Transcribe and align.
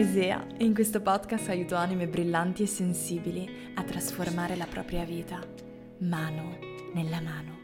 Isea 0.00 0.46
e 0.56 0.64
in 0.64 0.72
questo 0.72 1.02
podcast 1.02 1.50
aiuto 1.50 1.74
anime 1.74 2.08
brillanti 2.08 2.62
e 2.62 2.66
sensibili 2.66 3.70
a 3.74 3.82
trasformare 3.82 4.56
la 4.56 4.64
propria 4.64 5.04
vita, 5.04 5.38
mano 5.98 6.56
nella 6.94 7.20
mano. 7.20 7.58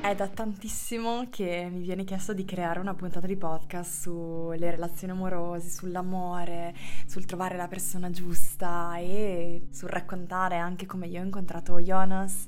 È 0.00 0.14
da 0.14 0.28
tantissimo 0.28 1.26
che 1.28 1.68
mi 1.70 1.80
viene 1.80 2.04
chiesto 2.04 2.32
di 2.32 2.46
creare 2.46 2.80
una 2.80 2.94
puntata 2.94 3.26
di 3.26 3.36
podcast 3.36 4.00
sulle 4.00 4.70
relazioni 4.70 5.12
amorose, 5.12 5.68
sull'amore, 5.68 6.74
sul 7.06 7.26
trovare 7.26 7.58
la 7.58 7.68
persona 7.68 8.08
giusta 8.08 8.96
e 8.96 9.66
sul 9.70 9.90
raccontare 9.90 10.56
anche 10.56 10.86
come 10.86 11.06
io 11.06 11.20
ho 11.20 11.24
incontrato 11.24 11.78
Jonas 11.78 12.46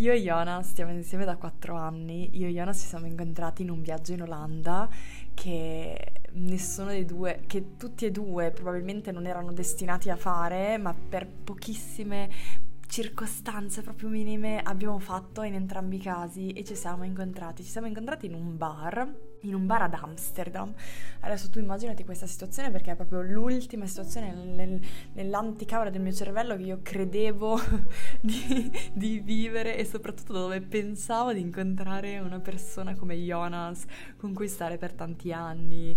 io 0.00 0.12
e 0.12 0.22
Jonas 0.22 0.70
stiamo 0.70 0.92
insieme 0.92 1.26
da 1.26 1.36
quattro 1.36 1.76
anni. 1.76 2.30
Io 2.38 2.46
e 2.46 2.52
Jonas 2.52 2.80
ci 2.80 2.86
siamo 2.86 3.04
incontrati 3.04 3.62
in 3.62 3.70
un 3.70 3.82
viaggio 3.82 4.12
in 4.12 4.22
Olanda 4.22 4.88
che 5.34 6.12
nessuno 6.32 6.88
dei 6.88 7.04
due, 7.04 7.42
che 7.46 7.76
tutti 7.76 8.06
e 8.06 8.10
due 8.10 8.50
probabilmente 8.50 9.12
non 9.12 9.26
erano 9.26 9.52
destinati 9.52 10.08
a 10.08 10.16
fare, 10.16 10.78
ma 10.78 10.94
per 10.94 11.26
pochissime 11.26 12.30
circostanze 12.86 13.82
proprio 13.82 14.08
minime 14.08 14.60
abbiamo 14.62 14.98
fatto 14.98 15.42
in 15.42 15.54
entrambi 15.54 15.96
i 15.96 16.00
casi 16.00 16.48
e 16.48 16.64
ci 16.64 16.74
siamo 16.74 17.04
incontrati. 17.04 17.62
Ci 17.62 17.70
siamo 17.70 17.86
incontrati 17.86 18.24
in 18.24 18.34
un 18.34 18.56
bar 18.56 19.06
in 19.42 19.54
un 19.54 19.66
bar 19.66 19.82
ad 19.82 19.94
Amsterdam. 19.94 20.72
Adesso 21.20 21.50
tu 21.50 21.58
immaginati 21.58 22.04
questa 22.04 22.26
situazione 22.26 22.70
perché 22.70 22.92
è 22.92 22.96
proprio 22.96 23.22
l'ultima 23.22 23.86
situazione 23.86 24.32
nel, 24.32 24.80
nell'anticamera 25.12 25.90
del 25.90 26.00
mio 26.00 26.12
cervello 26.12 26.56
che 26.56 26.62
io 26.62 26.80
credevo 26.82 27.58
di, 28.20 28.70
di, 28.92 29.20
vivere 29.20 29.76
e 29.76 29.84
soprattutto 29.84 30.32
dove 30.32 30.60
pensavo 30.60 31.32
di 31.32 31.40
incontrare 31.40 32.18
una 32.18 32.40
persona 32.40 32.94
come 32.94 33.16
Jonas 33.16 33.84
con 34.16 34.32
cui 34.32 34.48
stare 34.48 34.76
per 34.76 34.92
tanti 34.92 35.32
anni. 35.32 35.96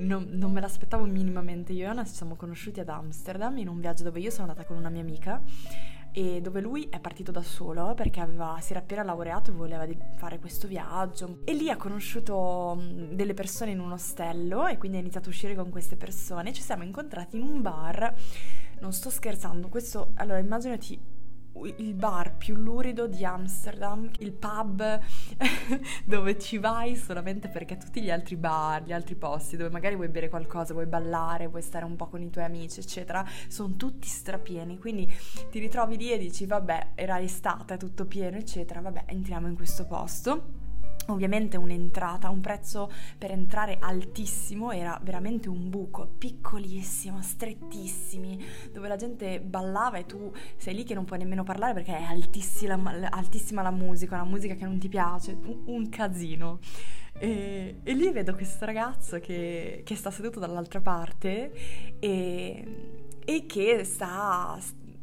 Non, 0.00 0.28
non 0.30 0.52
me 0.52 0.60
l'aspettavo 0.60 1.04
minimamente. 1.04 1.72
Io 1.72 1.84
e 1.84 1.86
Jonas 1.86 2.10
ci 2.10 2.16
siamo 2.16 2.36
conosciuti 2.36 2.80
ad 2.80 2.88
Amsterdam 2.88 3.58
in 3.58 3.68
un 3.68 3.80
viaggio 3.80 4.04
dove 4.04 4.20
io 4.20 4.30
sono 4.30 4.48
andata 4.48 4.64
con 4.64 4.76
una 4.76 4.88
mia 4.88 5.00
amica 5.00 5.42
e 6.12 6.40
dove 6.40 6.60
lui 6.60 6.88
è 6.90 7.00
partito 7.00 7.32
da 7.32 7.42
solo 7.42 7.94
perché 7.94 8.20
aveva, 8.20 8.58
si 8.60 8.72
era 8.72 8.80
appena 8.80 9.02
laureato 9.02 9.50
e 9.50 9.54
voleva 9.54 9.86
fare 10.16 10.38
questo 10.38 10.68
viaggio. 10.68 11.38
E 11.44 11.54
lì 11.54 11.70
ha 11.70 11.76
conosciuto 11.76 12.78
delle 13.10 13.34
persone 13.34 13.70
in 13.70 13.80
un 13.80 13.92
ostello 13.92 14.66
e 14.66 14.76
quindi 14.76 14.98
ha 14.98 15.00
iniziato 15.00 15.28
a 15.28 15.32
uscire 15.32 15.54
con 15.54 15.70
queste 15.70 15.96
persone. 15.96 16.52
Ci 16.52 16.62
siamo 16.62 16.84
incontrati 16.84 17.36
in 17.36 17.42
un 17.42 17.62
bar. 17.62 18.14
Non 18.80 18.92
sto 18.92 19.10
scherzando 19.10 19.68
questo 19.68 20.12
allora 20.16 20.38
immaginati 20.38 21.11
il 21.78 21.94
bar 21.94 22.36
più 22.36 22.54
lurido 22.54 23.06
di 23.06 23.24
Amsterdam, 23.24 24.10
il 24.18 24.32
pub 24.32 25.00
dove 26.04 26.38
ci 26.38 26.58
vai 26.58 26.96
solamente 26.96 27.48
perché 27.48 27.76
tutti 27.76 28.02
gli 28.02 28.10
altri 28.10 28.36
bar, 28.36 28.82
gli 28.82 28.92
altri 28.92 29.14
posti 29.14 29.56
dove 29.56 29.70
magari 29.70 29.94
vuoi 29.94 30.08
bere 30.08 30.28
qualcosa, 30.28 30.72
vuoi 30.72 30.86
ballare, 30.86 31.46
vuoi 31.46 31.62
stare 31.62 31.84
un 31.84 31.96
po' 31.96 32.08
con 32.08 32.22
i 32.22 32.30
tuoi 32.30 32.44
amici, 32.44 32.80
eccetera, 32.80 33.24
sono 33.48 33.76
tutti 33.76 34.08
strapieni. 34.08 34.78
Quindi 34.78 35.10
ti 35.50 35.58
ritrovi 35.58 35.96
lì 35.96 36.10
e 36.10 36.18
dici, 36.18 36.46
vabbè, 36.46 36.92
era 36.94 37.20
estate, 37.20 37.76
tutto 37.76 38.06
pieno, 38.06 38.36
eccetera, 38.36 38.80
vabbè, 38.80 39.04
entriamo 39.06 39.46
in 39.46 39.54
questo 39.54 39.86
posto 39.86 40.61
Ovviamente 41.06 41.56
un'entrata, 41.56 42.28
un 42.28 42.40
prezzo 42.40 42.90
per 43.18 43.32
entrare 43.32 43.78
altissimo, 43.80 44.70
era 44.70 44.98
veramente 45.02 45.48
un 45.48 45.68
buco 45.68 46.06
piccolissimo, 46.16 47.20
strettissimi, 47.20 48.38
dove 48.72 48.86
la 48.86 48.96
gente 48.96 49.40
ballava 49.40 49.98
e 49.98 50.06
tu 50.06 50.32
sei 50.56 50.74
lì 50.74 50.84
che 50.84 50.94
non 50.94 51.04
puoi 51.04 51.18
nemmeno 51.18 51.42
parlare 51.42 51.74
perché 51.74 51.96
è 51.96 52.02
altissima, 52.02 53.08
altissima 53.10 53.62
la 53.62 53.72
musica, 53.72 54.14
una 54.14 54.24
musica 54.24 54.54
che 54.54 54.64
non 54.64 54.78
ti 54.78 54.88
piace, 54.88 55.36
un, 55.42 55.62
un 55.66 55.88
casino. 55.88 56.60
E, 57.18 57.80
e, 57.82 57.92
lì 57.92 58.10
vedo 58.10 58.34
questo 58.34 58.64
ragazzo 58.64 59.18
che, 59.18 59.82
che 59.84 59.96
sta 59.96 60.10
seduto 60.10 60.40
dall'altra 60.40 60.80
parte 60.80 61.98
e, 61.98 63.14
e 63.24 63.46
che 63.46 63.84
sta, 63.84 64.58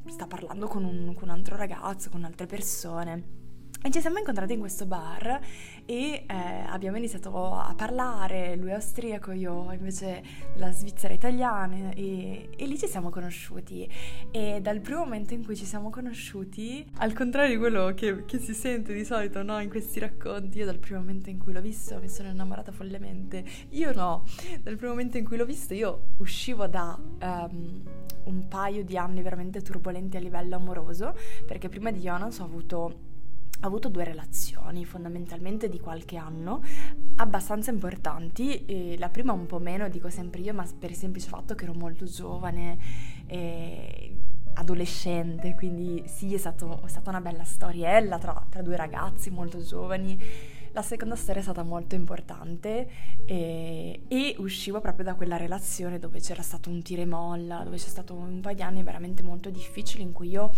sta 0.05 0.27
parlando 0.27 0.67
con 0.67 0.83
un, 0.85 1.13
con 1.13 1.29
un 1.29 1.35
altro 1.35 1.55
ragazzo, 1.55 2.09
con 2.09 2.23
altre 2.23 2.45
persone. 2.45 3.38
E 3.81 3.91
ci 3.91 4.01
siamo 4.01 4.17
incontrati 4.17 4.51
in 4.51 4.59
questo 4.59 4.85
bar 4.85 5.39
e 5.85 6.25
eh, 6.27 6.35
abbiamo 6.67 6.97
iniziato 6.97 7.53
a 7.55 7.73
parlare, 7.77 8.57
lui 8.57 8.71
è 8.71 8.73
austriaco, 8.73 9.31
io 9.31 9.71
invece 9.71 10.21
della 10.53 10.69
Svizzera 10.73 11.13
italiana 11.13 11.91
e, 11.93 12.49
e, 12.57 12.65
lì 12.65 12.77
ci 12.77 12.87
siamo 12.87 13.09
conosciuti. 13.09 13.89
E 14.31 14.59
dal 14.61 14.81
primo 14.81 15.05
momento 15.05 15.33
in 15.33 15.45
cui 15.45 15.55
ci 15.55 15.63
siamo 15.63 15.89
conosciuti, 15.89 16.85
al 16.97 17.13
contrario 17.13 17.51
di 17.53 17.57
quello 17.57 17.93
che, 17.93 18.25
che 18.25 18.39
si 18.39 18.53
sente 18.53 18.93
di 18.93 19.05
solito 19.05 19.43
no, 19.43 19.61
in 19.61 19.69
questi 19.69 19.99
racconti, 19.99 20.57
io 20.57 20.65
dal 20.65 20.77
primo 20.77 20.99
momento 20.99 21.29
in 21.29 21.39
cui 21.39 21.53
l'ho 21.53 21.61
visto 21.61 21.97
mi 22.01 22.09
sono 22.09 22.27
innamorata 22.27 22.73
follemente, 22.73 23.45
io 23.69 23.93
no, 23.93 24.25
dal 24.61 24.75
primo 24.75 24.91
momento 24.91 25.17
in 25.17 25.23
cui 25.23 25.37
l'ho 25.37 25.45
visto 25.45 25.73
io 25.73 26.09
uscivo 26.17 26.67
da... 26.67 26.99
Um, 27.21 27.83
un 28.21 28.47
paio 28.47 28.83
di 28.83 28.95
anni 28.95 29.23
veramente 29.23 29.61
turbolenti 29.61 30.17
a 30.17 30.19
livello 30.19 30.55
amoroso 30.55 31.15
perché 31.47 31.67
prima 31.67 31.89
di 31.89 31.99
Jonas 31.99 32.37
ho 32.39 32.43
avuto 32.43 33.08
ho 33.61 33.67
avuto 33.67 33.89
due 33.89 34.03
relazioni 34.03 34.85
fondamentalmente 34.85 35.67
di 35.67 35.79
qualche 35.79 36.17
anno 36.17 36.61
abbastanza 37.15 37.71
importanti 37.71 38.95
la 38.97 39.09
prima 39.09 39.33
un 39.33 39.45
po' 39.45 39.59
meno 39.59 39.89
dico 39.89 40.09
sempre 40.09 40.41
io 40.41 40.53
ma 40.53 40.65
per 40.77 40.91
il 40.91 40.95
semplice 40.95 41.27
fatto 41.27 41.55
che 41.55 41.65
ero 41.65 41.73
molto 41.73 42.05
giovane 42.05 42.77
e 43.27 44.15
adolescente 44.53 45.55
quindi 45.55 46.03
sì 46.05 46.33
è, 46.33 46.37
stato, 46.37 46.81
è 46.85 46.87
stata 46.87 47.09
una 47.09 47.21
bella 47.21 47.43
storiella 47.43 48.17
tra, 48.17 48.45
tra, 48.49 48.61
due 48.61 48.75
ragazzi 48.75 49.29
molto 49.29 49.61
giovani. 49.61 50.17
La 50.71 50.83
seconda 50.83 51.15
storia 51.15 51.41
è 51.41 51.43
stata 51.43 51.63
molto 51.63 51.95
importante 51.95 52.87
e, 53.25 54.01
e 54.07 54.35
uscivo 54.37 54.79
proprio 54.79 55.05
da 55.05 55.15
quella 55.15 55.35
relazione 55.35 55.97
dove 55.97 56.19
c'era 56.19 56.43
stato 56.43 56.69
un 56.69 56.83
tira 56.83 57.01
e 57.01 57.05
molla 57.05 57.63
dove 57.63 57.77
c'è 57.77 57.87
stato 57.87 58.13
un 58.13 58.39
paio 58.39 58.55
di 58.55 58.61
anni 58.61 58.83
veramente 58.83 59.23
molto 59.23 59.49
difficili 59.49 60.03
in 60.03 60.11
cui 60.11 60.29
io 60.29 60.51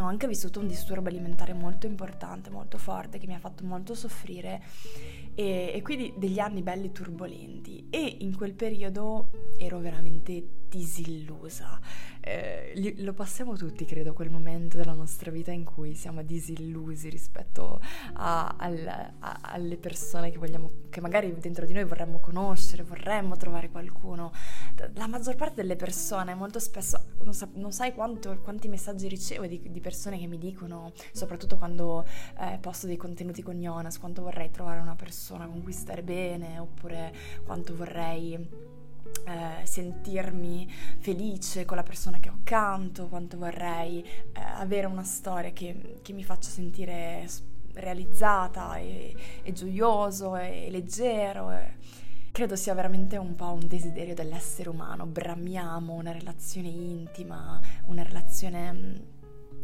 ho 0.00 0.06
anche 0.06 0.26
vissuto 0.26 0.60
un 0.60 0.66
disturbo 0.66 1.08
alimentare 1.08 1.52
molto 1.52 1.86
importante, 1.86 2.50
molto 2.50 2.78
forte, 2.78 3.18
che 3.18 3.26
mi 3.26 3.34
ha 3.34 3.38
fatto 3.38 3.64
molto 3.64 3.94
soffrire 3.94 4.62
e, 5.34 5.72
e, 5.74 5.82
quindi 5.82 6.12
degli 6.16 6.38
anni 6.38 6.62
belli 6.62 6.92
turbolenti. 6.92 7.86
E 7.90 8.16
in 8.20 8.36
quel 8.36 8.54
periodo 8.54 9.30
ero 9.58 9.78
veramente 9.78 10.63
disillusa. 10.74 11.78
Eh, 12.20 12.94
lo 12.98 13.12
passiamo 13.12 13.54
tutti, 13.56 13.84
credo, 13.84 14.12
quel 14.12 14.30
momento 14.30 14.76
della 14.76 14.94
nostra 14.94 15.30
vita 15.30 15.52
in 15.52 15.62
cui 15.62 15.94
siamo 15.94 16.22
disillusi 16.22 17.08
rispetto 17.08 17.80
a, 18.14 18.56
al, 18.58 19.12
a, 19.18 19.38
alle 19.42 19.76
persone 19.76 20.30
che 20.30 20.38
vogliamo, 20.38 20.70
che 20.90 21.00
magari 21.00 21.32
dentro 21.38 21.64
di 21.64 21.72
noi 21.72 21.84
vorremmo 21.84 22.18
conoscere, 22.18 22.82
vorremmo 22.82 23.36
trovare 23.36 23.70
qualcuno. 23.70 24.32
La 24.94 25.06
maggior 25.06 25.36
parte 25.36 25.56
delle 25.56 25.76
persone, 25.76 26.34
molto 26.34 26.58
spesso, 26.58 26.98
non, 27.22 27.34
sa, 27.34 27.48
non 27.54 27.72
sai 27.72 27.94
quanto, 27.94 28.36
quanti 28.42 28.66
messaggi 28.68 29.06
ricevo 29.06 29.46
di, 29.46 29.70
di, 29.70 29.80
persone 29.80 30.18
che 30.18 30.26
mi 30.26 30.38
dicono, 30.38 30.92
soprattutto 31.12 31.56
quando 31.56 32.04
eh, 32.40 32.58
posto 32.58 32.86
dei 32.86 32.96
contenuti 32.96 33.42
con 33.42 33.60
Jonas, 33.60 33.98
quanto 33.98 34.22
vorrei 34.22 34.50
trovare 34.50 34.80
una 34.80 34.96
persona 34.96 35.46
con 35.46 35.62
cui 35.62 35.72
stare 35.72 36.02
bene, 36.02 36.58
oppure 36.58 37.12
quanto 37.44 37.76
vorrei 37.76 38.72
eh, 39.26 39.64
sentirmi 39.66 40.70
felice 40.98 41.64
con 41.64 41.76
la 41.76 41.82
persona 41.82 42.18
che 42.18 42.28
ho 42.28 42.38
accanto, 42.40 43.08
quanto 43.08 43.38
vorrei 43.38 44.02
eh, 44.02 44.40
avere 44.56 44.86
una 44.86 45.04
storia 45.04 45.50
che, 45.52 45.98
che, 46.02 46.12
mi 46.12 46.24
faccia 46.24 46.50
sentire 46.50 47.26
realizzata 47.74 48.76
e, 48.76 49.14
e 49.42 49.52
gioioso 49.52 50.36
e, 50.36 50.66
e 50.66 50.70
leggero. 50.70 51.52
E 51.52 51.76
credo 52.34 52.56
sia 52.56 52.74
veramente 52.74 53.16
un 53.16 53.36
po' 53.36 53.52
un 53.52 53.68
desiderio 53.68 54.14
dell'essere 54.14 54.68
umano. 54.68 55.06
Bramiamo 55.06 55.92
una 55.92 56.10
relazione 56.10 56.68
intima, 56.68 57.60
una 57.86 58.02
relazione 58.02 58.72
mm, 58.72 58.94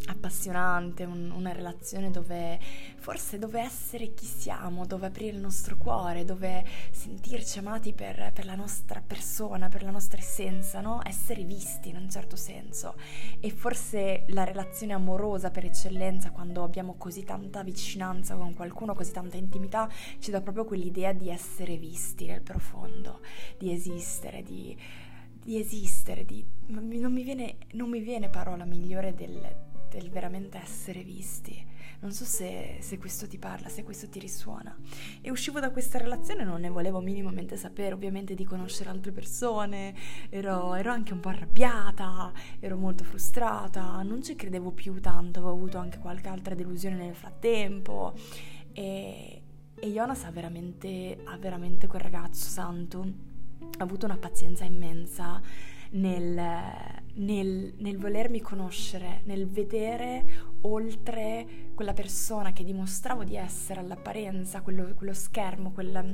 appassionante, 0.06 1.04
un, 1.04 1.30
una 1.30 1.52
relazione 1.52 2.10
dove 2.10 2.58
forse 2.96 3.38
dove 3.38 3.60
essere 3.60 4.12
chi 4.12 4.26
siamo, 4.26 4.86
dove 4.86 5.06
aprire 5.06 5.34
il 5.34 5.40
nostro 5.40 5.76
cuore, 5.76 6.24
dove 6.24 6.64
sentirci 6.90 7.58
amati 7.58 7.92
per, 7.92 8.30
per 8.34 8.44
la 8.44 8.54
nostra 8.54 9.02
persona, 9.04 9.68
per 9.68 9.82
la 9.82 9.90
nostra 9.90 10.18
essenza, 10.18 10.80
no? 10.80 11.00
essere 11.04 11.44
visti 11.44 11.88
in 11.88 11.96
un 11.96 12.10
certo 12.10 12.36
senso. 12.36 12.94
E 13.40 13.50
forse 13.50 14.24
la 14.28 14.44
relazione 14.44 14.92
amorosa 14.92 15.50
per 15.50 15.64
eccellenza, 15.64 16.30
quando 16.30 16.62
abbiamo 16.62 16.94
così 16.96 17.24
tanta 17.24 17.62
vicinanza 17.62 18.36
con 18.36 18.54
qualcuno, 18.54 18.94
così 18.94 19.12
tanta 19.12 19.36
intimità, 19.36 19.88
ci 20.18 20.30
dà 20.30 20.40
proprio 20.40 20.64
quell'idea 20.64 21.12
di 21.12 21.30
essere 21.30 21.76
visti 21.76 22.26
nel 22.26 22.42
profondo, 22.42 23.20
di 23.58 23.72
esistere, 23.72 24.42
di, 24.42 24.76
di 25.42 25.58
esistere, 25.58 26.24
di, 26.24 26.44
non, 26.66 26.84
mi 26.86 27.22
viene, 27.22 27.56
non 27.72 27.88
mi 27.88 28.00
viene 28.00 28.28
parola 28.28 28.64
migliore 28.64 29.14
del 29.14 29.68
del 29.90 30.08
veramente 30.10 30.58
essere 30.58 31.02
visti. 31.02 31.66
Non 32.00 32.12
so 32.12 32.24
se, 32.24 32.78
se, 32.80 32.96
questo 32.96 33.26
ti 33.26 33.36
parla, 33.36 33.68
se 33.68 33.82
questo 33.82 34.08
ti 34.08 34.18
risuona. 34.18 34.74
E 35.20 35.30
uscivo 35.30 35.60
da 35.60 35.70
questa 35.70 35.98
relazione, 35.98 36.44
non 36.44 36.62
ne 36.62 36.70
volevo 36.70 37.00
minimamente 37.00 37.56
sapere, 37.56 37.92
ovviamente 37.92 38.34
di 38.34 38.44
conoscere 38.44 38.88
altre 38.88 39.12
persone, 39.12 39.94
ero, 40.30 40.74
ero 40.74 40.90
anche 40.90 41.12
un 41.12 41.20
po' 41.20 41.28
arrabbiata, 41.28 42.32
ero 42.58 42.76
molto 42.78 43.04
frustrata, 43.04 44.00
non 44.02 44.22
ci 44.22 44.34
credevo 44.34 44.70
più 44.70 44.98
tanto, 45.00 45.40
avevo 45.40 45.54
avuto 45.54 45.76
anche 45.76 45.98
qualche 45.98 46.28
altra 46.28 46.54
delusione 46.54 46.96
nel 46.96 47.14
frattempo. 47.14 48.14
E, 48.72 49.42
e 49.74 49.88
Jonas 49.88 50.24
ha 50.24 50.30
veramente, 50.30 51.18
ha 51.24 51.36
veramente 51.36 51.86
quel 51.86 52.00
ragazzo 52.00 52.48
santo, 52.48 53.00
ha 53.78 53.82
avuto 53.82 54.06
una 54.06 54.16
pazienza 54.16 54.64
immensa 54.64 55.40
nel, 55.90 56.34
nel, 57.20 57.74
nel 57.78 57.98
volermi 57.98 58.40
conoscere, 58.40 59.22
nel 59.24 59.46
vedere 59.48 60.48
oltre 60.62 61.70
quella 61.74 61.92
persona 61.92 62.52
che 62.52 62.64
dimostravo 62.64 63.24
di 63.24 63.36
essere 63.36 63.80
all'apparenza, 63.80 64.60
quello, 64.60 64.94
quello 64.94 65.14
schermo, 65.14 65.72
quella, 65.72 66.04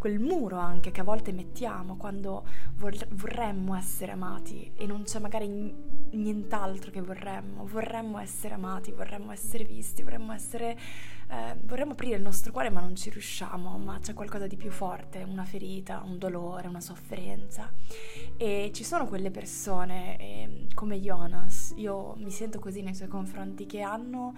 quel 0.00 0.18
muro 0.18 0.56
anche 0.56 0.90
che 0.92 1.02
a 1.02 1.04
volte 1.04 1.30
mettiamo 1.30 1.96
quando 1.96 2.46
vorremmo 2.76 3.76
essere 3.76 4.12
amati 4.12 4.72
e 4.74 4.86
non 4.86 5.02
c'è 5.02 5.18
magari 5.18 5.48
nient'altro 6.12 6.90
che 6.90 7.02
vorremmo, 7.02 7.66
vorremmo 7.66 8.18
essere 8.18 8.54
amati, 8.54 8.92
vorremmo 8.92 9.30
essere 9.30 9.64
visti, 9.64 10.02
vorremmo 10.02 10.32
essere 10.32 10.78
eh, 11.28 11.54
vorremmo 11.64 11.92
aprire 11.92 12.16
il 12.16 12.22
nostro 12.22 12.50
cuore 12.50 12.70
ma 12.70 12.80
non 12.80 12.96
ci 12.96 13.10
riusciamo, 13.10 13.76
ma 13.76 13.98
c'è 14.00 14.14
qualcosa 14.14 14.46
di 14.46 14.56
più 14.56 14.70
forte, 14.70 15.22
una 15.22 15.44
ferita, 15.44 16.02
un 16.02 16.16
dolore, 16.16 16.66
una 16.66 16.80
sofferenza. 16.80 17.70
E 18.38 18.70
ci 18.72 18.82
sono 18.82 19.06
quelle 19.06 19.30
persone 19.30 20.18
eh, 20.18 20.66
come 20.74 20.98
Jonas, 20.98 21.74
io 21.76 22.14
mi 22.16 22.30
sento 22.30 22.58
così 22.58 22.80
nei 22.80 22.94
suoi 22.94 23.08
confronti, 23.08 23.66
che 23.66 23.82
hanno 23.82 24.34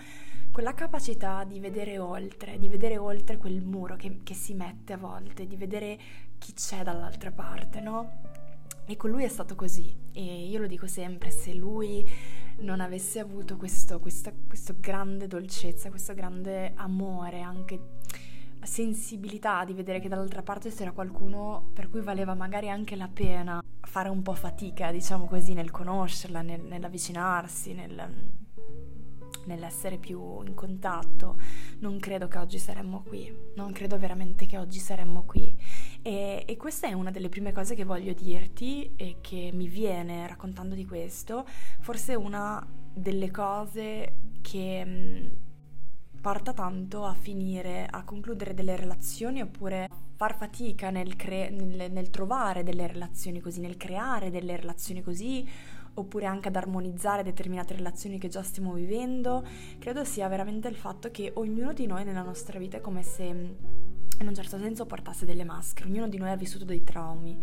quella 0.52 0.74
capacità 0.74 1.44
di 1.44 1.58
vedere 1.58 1.98
oltre, 1.98 2.58
di 2.58 2.68
vedere 2.68 2.98
oltre 2.98 3.38
quel 3.38 3.62
muro 3.62 3.96
che, 3.96 4.20
che 4.22 4.34
si 4.34 4.52
mette 4.52 4.92
a 4.92 4.98
volte, 4.98 5.46
di 5.46 5.56
vedere 5.56 5.98
chi 6.38 6.52
c'è 6.52 6.82
dall'altra 6.82 7.30
parte, 7.32 7.80
no? 7.80 8.20
E 8.84 8.96
con 8.96 9.10
lui 9.10 9.24
è 9.24 9.28
stato 9.28 9.54
così 9.54 9.96
e 10.12 10.46
io 10.46 10.60
lo 10.60 10.66
dico 10.66 10.86
sempre, 10.86 11.30
se 11.30 11.54
lui 11.54 12.06
non 12.58 12.80
avesse 12.80 13.18
avuto 13.18 13.56
questo, 13.56 13.98
questa, 13.98 14.30
questo 14.46 14.74
grande 14.78 15.26
dolcezza, 15.26 15.88
questo 15.88 16.12
grande 16.12 16.72
amore, 16.74 17.40
anche 17.40 18.00
sensibilità 18.62 19.64
di 19.64 19.72
vedere 19.72 20.00
che 20.00 20.08
dall'altra 20.08 20.42
parte 20.42 20.70
c'era 20.70 20.92
qualcuno 20.92 21.70
per 21.72 21.88
cui 21.88 22.00
valeva 22.00 22.34
magari 22.34 22.68
anche 22.68 22.94
la 22.94 23.08
pena 23.08 23.62
fare 23.80 24.08
un 24.10 24.22
po' 24.22 24.34
fatica, 24.34 24.92
diciamo 24.92 25.24
così, 25.24 25.54
nel 25.54 25.70
conoscerla, 25.70 26.42
nel, 26.42 26.60
nell'avvicinarsi, 26.60 27.72
nel, 27.72 28.30
nell'essere 29.44 29.98
più 29.98 30.42
in 30.42 30.54
contatto, 30.54 31.38
non 31.80 31.98
credo 31.98 32.28
che 32.28 32.38
oggi 32.38 32.58
saremmo 32.58 33.02
qui, 33.06 33.34
non 33.56 33.72
credo 33.72 33.98
veramente 33.98 34.46
che 34.46 34.58
oggi 34.58 34.78
saremmo 34.78 35.24
qui. 35.24 35.56
E, 36.02 36.44
e, 36.46 36.56
questa 36.56 36.88
è 36.88 36.92
una 36.92 37.10
delle 37.10 37.28
prime 37.28 37.52
cose 37.52 37.74
che 37.74 37.84
voglio 37.84 38.12
dirti 38.12 38.92
e 38.96 39.16
che 39.20 39.50
mi 39.52 39.68
viene 39.68 40.26
raccontando 40.26 40.74
di 40.74 40.86
questo, 40.86 41.46
forse 41.80 42.14
una 42.14 42.64
delle 42.94 43.30
cose 43.30 44.14
che 44.40 44.84
mh, 44.84 46.20
porta 46.20 46.52
tanto 46.52 47.04
a 47.04 47.14
finire, 47.14 47.86
a 47.90 48.04
concludere 48.04 48.54
delle 48.54 48.76
relazioni 48.76 49.42
oppure 49.42 49.88
far 50.14 50.36
fatica 50.36 50.90
nel, 50.90 51.16
cre- 51.16 51.50
nel, 51.50 51.90
nel 51.90 52.10
trovare 52.10 52.62
delle 52.62 52.86
relazioni 52.86 53.40
così, 53.40 53.60
nel 53.60 53.76
creare 53.76 54.30
delle 54.30 54.56
relazioni 54.56 55.02
così 55.02 55.48
oppure 55.94 56.26
anche 56.26 56.48
ad 56.48 56.56
armonizzare 56.56 57.22
determinate 57.22 57.74
relazioni 57.74 58.18
che 58.18 58.28
già 58.28 58.42
stiamo 58.42 58.72
vivendo, 58.72 59.44
credo 59.78 60.04
sia 60.04 60.28
veramente 60.28 60.68
il 60.68 60.76
fatto 60.76 61.10
che 61.10 61.32
ognuno 61.34 61.72
di 61.72 61.86
noi 61.86 62.04
nella 62.04 62.22
nostra 62.22 62.58
vita 62.58 62.78
è 62.78 62.80
come 62.80 63.02
se 63.02 63.80
in 64.22 64.28
un 64.28 64.34
certo 64.34 64.58
senso 64.58 64.86
portasse 64.86 65.26
delle 65.26 65.44
maschere. 65.44 65.88
Ognuno 65.88 66.08
di 66.08 66.16
noi 66.16 66.30
ha 66.30 66.36
vissuto 66.36 66.64
dei 66.64 66.82
traumi, 66.82 67.36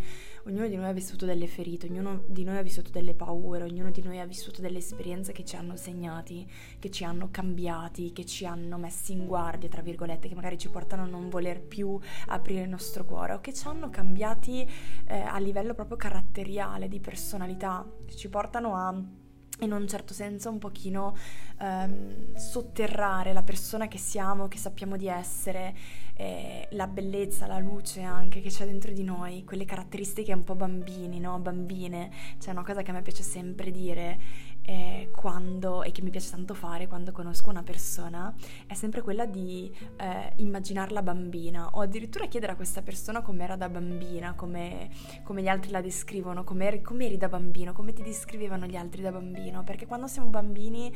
ognuno 0.46 0.68
di 0.68 0.76
noi 0.76 0.86
ha 0.86 0.94
vissuto 0.94 1.26
delle 1.26 1.48
ferite, 1.48 1.88
ognuno 1.88 2.24
di 2.28 2.44
noi 2.44 2.58
ha 2.58 2.62
vissuto 2.62 2.90
delle 2.90 3.14
paure, 3.14 3.64
ognuno 3.64 3.92
di 3.92 4.02
noi 4.02 4.20
ha 4.20 4.26
vissuto 4.26 4.62
delle 4.62 4.80
esperienze 4.80 5.32
che 5.32 5.46
ci 5.46 5.56
hanno 5.56 5.76
segnati, 5.76 6.50
che 6.80 6.90
ci 6.90 7.04
hanno 7.04 7.30
cambiati, 7.30 8.12
che 8.12 8.26
ci 8.26 8.46
hanno 8.46 8.78
messi 8.78 9.12
in 9.12 9.26
guardia, 9.26 9.70
tra 9.70 9.82
virgolette, 9.82 10.28
che 10.28 10.36
magari 10.36 10.58
ci 10.58 10.70
portano 10.70 11.04
a 11.04 11.08
non 11.08 11.30
voler 11.30 11.62
più 11.62 12.00
aprire 12.28 12.64
il 12.64 12.70
nostro 12.70 13.06
cuore 13.06 13.34
o 13.34 13.42
che 13.42 13.54
ci 13.54 13.68
hanno 13.68 13.90
cambiati 13.90 14.68
eh, 15.06 15.20
a 15.20 15.38
livello 15.40 15.74
proprio 15.74 15.98
caratteriale, 15.98 16.88
di 16.88 17.00
personalità, 17.00 17.86
ci 18.16 18.30
portano 18.30 18.76
a 18.76 19.28
in 19.60 19.72
un 19.72 19.88
certo 19.88 20.14
senso 20.14 20.50
un 20.50 20.58
pochino 20.58 21.16
ehm, 21.60 22.36
sotterrare 22.36 23.34
la 23.34 23.44
persona 23.44 23.88
che 23.88 23.98
siamo, 23.98 24.48
che 24.48 24.58
sappiamo 24.58 24.98
di 24.98 25.08
essere, 25.08 25.76
eh, 26.16 26.68
la 26.72 26.88
bellezza, 26.88 27.48
la 27.48 27.60
luce 27.60 28.02
anche 28.02 28.42
che 28.42 28.50
c'è 28.50 28.66
dentro 28.66 28.92
di 28.92 29.04
noi, 29.04 29.44
quelle 29.44 29.66
caratteristiche 29.66 30.34
un 30.34 30.44
po' 30.44 30.56
bambini, 30.56 31.20
no? 31.20 31.40
Bambine, 31.40 32.12
c'è 32.38 32.52
una 32.52 32.64
cosa 32.64 32.82
che 32.82 32.92
a 32.92 32.94
me 32.94 33.02
piace 33.02 33.24
sempre 33.24 33.72
dire 33.72 34.20
eh, 34.70 35.10
quando, 35.16 35.82
e 35.82 35.92
che 35.92 36.04
mi 36.04 36.12
piace 36.12 36.30
tanto 36.30 36.54
fare 36.54 36.86
quando 36.86 37.12
conosco 37.12 37.50
una 37.50 37.64
persona, 37.64 38.32
è 38.68 38.76
sempre 38.76 39.02
quella 39.02 39.26
di 39.26 39.76
eh, 39.98 40.34
immaginarla 40.36 41.02
bambina 41.02 41.70
o 41.72 41.82
addirittura 41.82 42.28
chiedere 42.28 42.52
a 42.52 42.56
questa 42.56 42.84
persona 42.84 43.24
com'era 43.24 43.56
da 43.56 43.68
bambina, 43.68 44.36
come, 44.36 44.90
come 45.24 45.42
gli 45.42 45.48
altri 45.48 45.72
la 45.72 45.82
descrivono, 45.82 46.44
com'eri, 46.44 46.82
com'eri 46.82 47.18
da 47.18 47.30
bambino, 47.30 47.74
come 47.74 47.94
ti 47.94 48.04
descrivevano 48.04 48.68
gli 48.68 48.76
altri 48.76 49.02
da 49.02 49.12
bambino, 49.12 49.64
perché 49.64 49.88
quando 49.88 50.06
siamo 50.06 50.30
bambini 50.30 50.94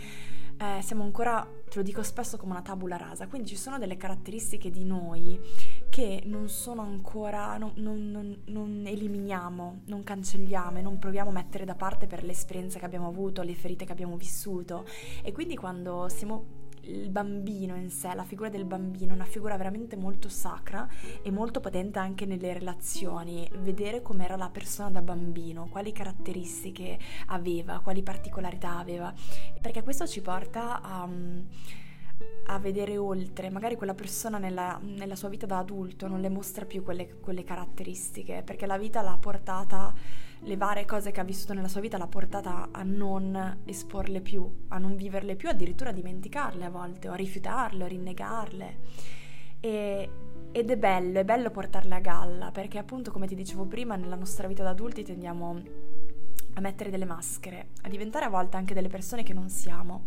eh, 0.57 0.81
siamo 0.83 1.01
ancora, 1.01 1.41
te 1.67 1.77
lo 1.77 1.81
dico 1.81 2.03
spesso, 2.03 2.37
come 2.37 2.51
una 2.51 2.61
tabula 2.61 2.95
rasa, 2.95 3.27
quindi 3.27 3.47
ci 3.47 3.57
sono 3.57 3.79
delle 3.79 3.97
caratteristiche 3.97 4.69
di 4.69 4.85
noi 4.85 5.39
che 5.94 6.24
non 6.25 6.50
sono 6.50 6.81
ancora, 6.81 7.56
non, 7.57 7.72
non, 7.75 8.42
non, 8.45 8.84
eliminiamo, 8.84 9.81
non 9.86 10.04
cancelliamo 10.04 10.80
e 10.80 10.81
non 10.81 10.98
proviamo 10.98 11.30
a 11.30 11.34
mettere 11.34 11.66
da 11.66 11.75
parte 11.75 12.07
per 12.07 12.24
l'esperienza 12.24 12.80
che 12.80 12.86
abbiamo 12.86 13.10
avuto, 13.10 13.44
le 13.44 13.54
ferite 13.54 13.86
che 13.86 13.92
abbiamo 13.92 14.18
vissuto. 14.18 14.88
E 15.22 15.31
quindi 15.31 15.56
quando 15.56 16.10
siamo 16.10 16.62
il 16.86 17.12
bambino 17.12 17.75
in 17.75 17.92
sé, 17.92 18.12
la 18.16 18.24
figura 18.24 18.50
del 18.50 18.66
bambino, 18.66 19.13
una 19.13 19.24
figura 19.24 19.56
veramente 19.56 19.95
molto 19.95 20.30
sacra 20.30 20.90
e 21.22 21.30
molto 21.30 21.60
potente 21.60 22.00
anche 22.00 22.25
nelle 22.25 22.54
relazioni, 22.54 23.48
vedere 23.60 24.01
com'era 24.01 24.36
la 24.36 24.50
persona 24.50 24.90
da 24.90 25.04
bambino, 25.04 25.68
quali 25.69 25.92
caratteristiche 25.92 26.98
aveva, 27.28 27.81
quali 27.81 28.01
particolarità 28.01 28.80
aveva, 28.80 29.13
perché 29.62 29.84
questo 29.84 30.07
ci 30.07 30.24
porta 30.24 30.81
a 30.81 31.07
a 32.45 32.59
vedere 32.59 32.97
oltre, 32.97 33.49
magari 33.49 33.75
quella 33.75 33.93
persona 33.93 34.37
nella, 34.37 34.79
nella, 34.81 35.15
sua 35.15 35.29
vita 35.29 35.45
da 35.45 35.59
adulto 35.59 36.07
non 36.07 36.19
le 36.19 36.29
mostra 36.29 36.65
più 36.65 36.83
quelle, 36.83 37.19
quelle 37.19 37.43
caratteristiche, 37.43 38.41
perché 38.43 38.65
la 38.65 38.77
vita 38.77 39.01
l'ha 39.01 39.17
portata 39.19 39.93
le 40.45 40.57
varie 40.57 40.85
cose 40.85 41.11
che 41.11 41.21
ha 41.21 41.23
vissuto 41.23 41.53
nella 41.53 41.69
sua 41.69 41.79
vita 41.79 41.97
l'ha 41.97 42.07
portata 42.07 42.69
a 42.71 42.83
non 42.83 43.61
esporle 43.65 44.19
più, 44.19 44.65
a 44.69 44.77
non 44.77 44.95
viverle 44.95 45.35
più, 45.35 45.47
addirittura 45.47 45.91
a 45.91 45.93
dimenticarle 45.93 46.65
a 46.65 46.69
volte, 46.69 47.07
o 47.07 47.13
a 47.13 47.15
rifiutarle, 47.15 47.83
o 47.83 47.85
a 47.85 47.89
rinnegarle. 47.89 48.77
E, 49.61 50.09
ed 50.51 50.69
è 50.69 50.77
bello, 50.77 51.19
è 51.19 51.23
bello 51.23 51.49
portarle 51.49 51.95
a 51.95 51.99
galla, 51.99 52.51
perché 52.51 52.77
appunto, 52.77 53.11
come 53.11 53.25
ti 53.25 53.35
dicevo 53.35 53.65
prima, 53.65 53.95
nella 53.95 54.15
nostra 54.15 54.47
vita 54.47 54.63
da 54.63 54.71
adulti 54.71 55.03
tendiamo 55.03 55.61
a 56.56 56.61
mettere 56.61 56.89
delle 56.89 57.06
maschere, 57.06 57.69
a 57.83 57.89
diventare 57.89 58.25
a 58.25 58.30
volte 58.30 58.57
anche 58.57 58.73
delle 58.73 58.89
persone 58.89 59.23
che 59.23 59.33
non 59.33 59.49
siamo. 59.49 60.03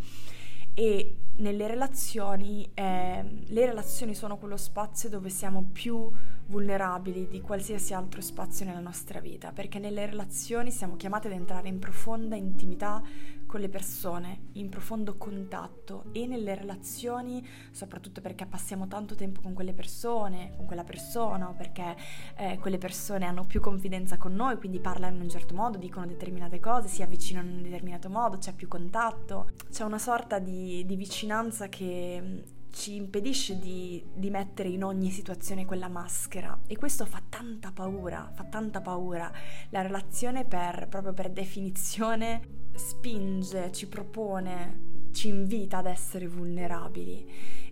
E 0.78 1.16
nelle 1.36 1.66
relazioni, 1.66 2.70
eh, 2.74 3.24
le 3.46 3.64
relazioni 3.64 4.14
sono 4.14 4.36
quello 4.36 4.58
spazio 4.58 5.08
dove 5.08 5.30
siamo 5.30 5.70
più 5.72 6.10
vulnerabili 6.48 7.28
di 7.28 7.40
qualsiasi 7.40 7.94
altro 7.94 8.20
spazio 8.20 8.66
nella 8.66 8.80
nostra 8.80 9.20
vita, 9.20 9.52
perché 9.52 9.78
nelle 9.78 10.04
relazioni 10.04 10.70
siamo 10.70 10.96
chiamati 10.96 11.28
ad 11.28 11.32
entrare 11.32 11.68
in 11.68 11.78
profonda 11.78 12.36
intimità 12.36 13.02
con 13.46 13.60
le 13.60 13.68
persone, 13.68 14.48
in 14.52 14.68
profondo 14.68 15.16
contatto 15.16 16.06
e 16.12 16.26
nelle 16.26 16.54
relazioni, 16.54 17.46
soprattutto 17.70 18.20
perché 18.20 18.44
passiamo 18.44 18.86
tanto 18.86 19.14
tempo 19.14 19.40
con 19.40 19.54
quelle 19.54 19.72
persone, 19.72 20.52
con 20.56 20.66
quella 20.66 20.84
persona, 20.84 21.48
o 21.48 21.54
perché 21.54 21.96
eh, 22.36 22.58
quelle 22.58 22.78
persone 22.78 23.24
hanno 23.24 23.44
più 23.44 23.60
confidenza 23.60 24.18
con 24.18 24.34
noi, 24.34 24.56
quindi 24.56 24.80
parlano 24.80 25.16
in 25.16 25.22
un 25.22 25.30
certo 25.30 25.54
modo, 25.54 25.78
dicono 25.78 26.06
determinate 26.06 26.60
cose, 26.60 26.88
si 26.88 27.02
avvicinano 27.02 27.48
in 27.48 27.56
un 27.56 27.62
determinato 27.62 28.10
modo, 28.10 28.38
c'è 28.38 28.52
più 28.52 28.68
contatto, 28.68 29.50
c'è 29.70 29.84
una 29.84 29.98
sorta 29.98 30.38
di, 30.38 30.84
di 30.84 30.96
vicinanza 30.96 31.68
che 31.68 32.54
ci 32.76 32.94
impedisce 32.94 33.58
di, 33.58 34.04
di, 34.12 34.28
mettere 34.28 34.68
in 34.68 34.84
ogni 34.84 35.10
situazione 35.10 35.64
quella 35.64 35.88
maschera 35.88 36.60
e 36.66 36.76
questo 36.76 37.06
fa 37.06 37.22
tanta 37.26 37.72
paura, 37.72 38.30
fa 38.34 38.44
tanta 38.44 38.82
paura. 38.82 39.32
La 39.70 39.80
relazione 39.80 40.44
per, 40.44 40.86
proprio 40.90 41.14
per 41.14 41.30
definizione 41.30 42.68
spinge, 42.74 43.72
ci 43.72 43.88
propone, 43.88 45.08
ci 45.12 45.28
invita 45.28 45.78
ad 45.78 45.86
essere 45.86 46.28
vulnerabili 46.28 47.26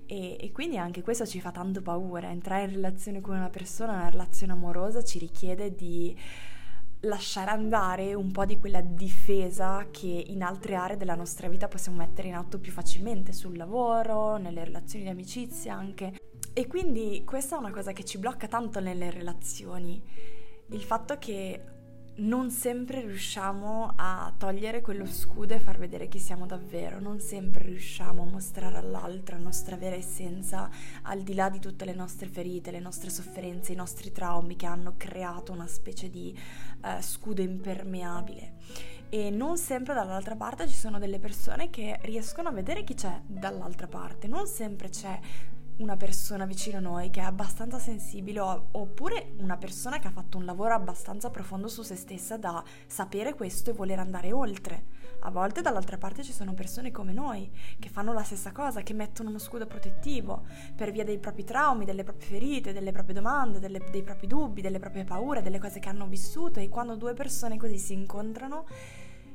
e, 0.06 0.38
e 0.40 0.52
quindi 0.52 0.78
anche 0.78 1.02
questo 1.02 1.26
ci 1.26 1.38
fa 1.38 1.50
tanto 1.50 1.82
paura. 1.82 2.30
Entrare 2.30 2.64
in 2.64 2.70
relazione 2.70 3.20
con 3.20 3.36
una 3.36 3.50
persona, 3.50 3.92
una 3.92 4.08
relazione 4.08 4.52
amorosa 4.52 5.04
ci 5.04 5.18
richiede 5.18 5.74
di 5.74 6.16
lasciare 7.04 7.50
andare 7.50 8.14
un 8.14 8.30
po' 8.30 8.44
di 8.44 8.58
quella 8.58 8.80
difesa 8.80 9.86
che 9.90 10.24
in 10.26 10.42
altre 10.42 10.74
aree 10.74 10.96
della 10.96 11.14
nostra 11.14 11.48
vita 11.48 11.68
possiamo 11.68 11.98
mettere 11.98 12.28
in 12.28 12.34
atto 12.34 12.58
più 12.58 12.72
facilmente, 12.72 13.32
sul 13.32 13.56
lavoro, 13.56 14.36
nelle 14.36 14.64
relazioni 14.64 15.04
di 15.04 15.10
amicizia 15.10 15.74
anche. 15.74 16.18
E 16.52 16.66
quindi 16.66 17.22
questa 17.24 17.56
è 17.56 17.58
una 17.58 17.72
cosa 17.72 17.92
che 17.92 18.04
ci 18.04 18.18
blocca 18.18 18.46
tanto 18.46 18.80
nelle 18.80 19.10
relazioni, 19.10 20.02
il 20.68 20.82
fatto 20.82 21.18
che 21.18 21.73
non 22.16 22.50
sempre 22.50 23.00
riusciamo 23.00 23.92
a 23.96 24.32
togliere 24.36 24.80
quello 24.80 25.04
scudo 25.04 25.54
e 25.54 25.58
far 25.58 25.78
vedere 25.78 26.06
chi 26.06 26.20
siamo 26.20 26.46
davvero, 26.46 27.00
non 27.00 27.18
sempre 27.18 27.64
riusciamo 27.64 28.22
a 28.22 28.26
mostrare 28.26 28.76
all'altro 28.76 29.36
la 29.36 29.42
nostra 29.42 29.76
vera 29.76 29.96
essenza 29.96 30.70
al 31.02 31.22
di 31.22 31.34
là 31.34 31.48
di 31.48 31.58
tutte 31.58 31.84
le 31.84 31.94
nostre 31.94 32.28
ferite, 32.28 32.70
le 32.70 32.78
nostre 32.78 33.10
sofferenze, 33.10 33.72
i 33.72 33.76
nostri 33.76 34.12
traumi 34.12 34.54
che 34.54 34.66
hanno 34.66 34.94
creato 34.96 35.50
una 35.50 35.66
specie 35.66 36.08
di 36.08 36.38
uh, 36.82 37.00
scudo 37.00 37.42
impermeabile. 37.42 38.52
E 39.08 39.30
non 39.30 39.58
sempre 39.58 39.94
dall'altra 39.94 40.36
parte 40.36 40.68
ci 40.68 40.74
sono 40.74 40.98
delle 40.98 41.18
persone 41.18 41.70
che 41.70 41.98
riescono 42.02 42.48
a 42.48 42.52
vedere 42.52 42.84
chi 42.84 42.94
c'è 42.94 43.20
dall'altra 43.26 43.86
parte, 43.86 44.28
non 44.28 44.46
sempre 44.46 44.88
c'è 44.88 45.18
una 45.76 45.96
persona 45.96 46.44
vicino 46.44 46.78
a 46.78 46.80
noi 46.80 47.10
che 47.10 47.20
è 47.20 47.24
abbastanza 47.24 47.78
sensibile 47.78 48.38
oppure 48.38 49.32
una 49.38 49.56
persona 49.56 49.98
che 49.98 50.06
ha 50.06 50.12
fatto 50.12 50.38
un 50.38 50.44
lavoro 50.44 50.74
abbastanza 50.74 51.30
profondo 51.30 51.66
su 51.66 51.82
se 51.82 51.96
stessa 51.96 52.36
da 52.36 52.62
sapere 52.86 53.34
questo 53.34 53.70
e 53.70 53.72
voler 53.72 53.98
andare 53.98 54.32
oltre. 54.32 54.86
A 55.20 55.30
volte 55.30 55.62
dall'altra 55.62 55.98
parte 55.98 56.22
ci 56.22 56.32
sono 56.32 56.54
persone 56.54 56.92
come 56.92 57.12
noi 57.12 57.50
che 57.78 57.88
fanno 57.88 58.12
la 58.12 58.22
stessa 58.22 58.52
cosa, 58.52 58.82
che 58.82 58.94
mettono 58.94 59.30
uno 59.30 59.38
scudo 59.38 59.66
protettivo 59.66 60.44
per 60.76 60.92
via 60.92 61.04
dei 61.04 61.18
propri 61.18 61.44
traumi, 61.44 61.84
delle 61.84 62.04
proprie 62.04 62.28
ferite, 62.28 62.72
delle 62.72 62.92
proprie 62.92 63.14
domande, 63.14 63.58
delle, 63.58 63.80
dei 63.90 64.02
propri 64.02 64.26
dubbi, 64.28 64.60
delle 64.60 64.78
proprie 64.78 65.04
paure, 65.04 65.42
delle 65.42 65.58
cose 65.58 65.80
che 65.80 65.88
hanno 65.88 66.06
vissuto 66.06 66.60
e 66.60 66.68
quando 66.68 66.94
due 66.94 67.14
persone 67.14 67.56
così 67.56 67.78
si 67.78 67.94
incontrano 67.94 68.66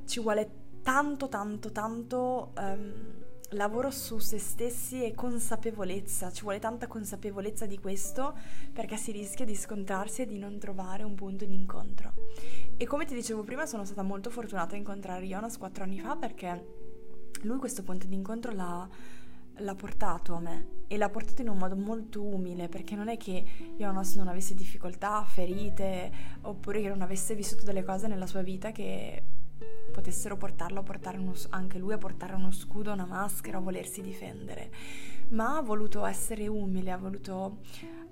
ci 0.06 0.22
vuole 0.22 0.50
tanto 0.82 1.28
tanto 1.28 1.72
tanto... 1.72 2.54
Um, 2.58 3.28
lavoro 3.52 3.90
su 3.90 4.20
se 4.20 4.38
stessi 4.38 5.04
e 5.04 5.14
consapevolezza, 5.16 6.32
ci 6.32 6.44
vuole 6.44 6.60
tanta 6.60 6.88
consapevolezza 6.88 7.66
di 7.66 7.80
questo 7.80 8.38
perché 8.72 8.98
si 8.98 9.12
rischia 9.12 9.46
di 9.46 9.56
scontrarsi 9.56 10.22
e 10.22 10.26
di 10.28 10.38
non 10.38 10.60
trovare 10.60 11.04
un 11.04 11.16
punto 11.16 11.46
di 11.46 11.56
incontro. 11.56 12.14
E 12.78 12.86
come 12.86 13.06
ti 13.06 13.16
dicevo 13.16 13.44
prima 13.44 13.66
sono 13.66 13.86
stata 13.86 14.04
molto 14.04 14.30
fortunata 14.30 14.76
a 14.76 14.78
incontrare 14.78 15.26
Jonas 15.26 15.58
quattro 15.58 15.84
anni 15.84 16.00
fa 16.00 16.16
perché 16.16 16.78
lui 17.42 17.58
questo 17.58 17.84
punto 17.84 18.06
di 18.06 18.16
incontro 18.16 18.52
l'ha, 18.52 18.88
l'ha 19.58 19.76
portato 19.76 20.34
a 20.36 20.40
me 20.40 20.78
e 20.88 20.98
l'ha 20.98 21.10
portato 21.10 21.42
in 21.42 21.50
un 21.50 21.58
modo 21.58 21.76
molto 21.76 22.24
umile 22.24 22.68
perché 22.68 22.96
non 22.96 23.08
è 23.08 23.18
che 23.18 23.44
Jonas 23.78 24.16
non 24.16 24.28
avesse 24.28 24.54
difficoltà, 24.54 25.24
ferite 25.24 26.12
oppure 26.42 26.82
che 26.82 26.90
non 26.90 27.02
avesse 27.02 27.36
vissuto 27.36 27.64
delle 27.64 27.84
cose 27.84 28.08
nella 28.08 28.28
sua 28.28 28.42
vita 28.42 28.72
che 28.72 29.24
potessero 29.92 30.38
portarlo 30.38 30.80
a 30.80 30.84
portare 30.84 31.18
uno, 31.18 31.34
anche 31.50 31.78
lui 31.78 31.94
a 31.94 31.98
portare 31.98 32.34
uno 32.34 32.52
scudo, 32.52 32.92
una 32.92 33.06
maschera, 33.06 33.58
a 33.58 33.62
volersi 33.62 34.02
difendere, 34.02 34.72
ma 35.30 35.58
ha 35.58 35.62
voluto 35.62 36.06
essere 36.06 36.48
umile, 36.48 36.92
ha 36.92 36.98
voluto, 36.98 37.60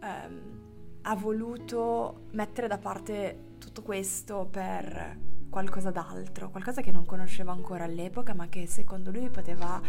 ehm, 0.01 1.00
ha 1.04 1.16
voluto 1.16 2.25
mettere 2.32 2.68
da 2.68 2.77
parte 2.77 3.56
tutto 3.58 3.82
questo 3.82 4.48
per 4.50 5.18
qualcosa 5.50 5.92
d'altro, 5.92 6.50
qualcosa 6.50 6.82
che 6.82 6.92
non 6.92 7.06
conosceva 7.06 7.51
ancora 7.51 7.86
all'epoca, 7.86 8.34
ma 8.34 8.48
che 8.48 8.68
secondo 8.68 9.12
lui 9.12 9.30
poteva 9.30 9.82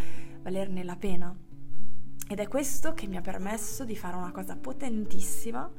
valerne 0.42 0.84
la 0.84 0.96
pena. 0.96 1.36
Ed 2.30 2.38
è 2.38 2.46
questo 2.46 2.92
che 2.92 3.06
mi 3.06 3.16
ha 3.16 3.22
permesso 3.22 3.84
di 3.84 3.96
fare 3.96 4.16
una 4.16 4.32
cosa 4.32 4.56
potentissima 4.56 5.70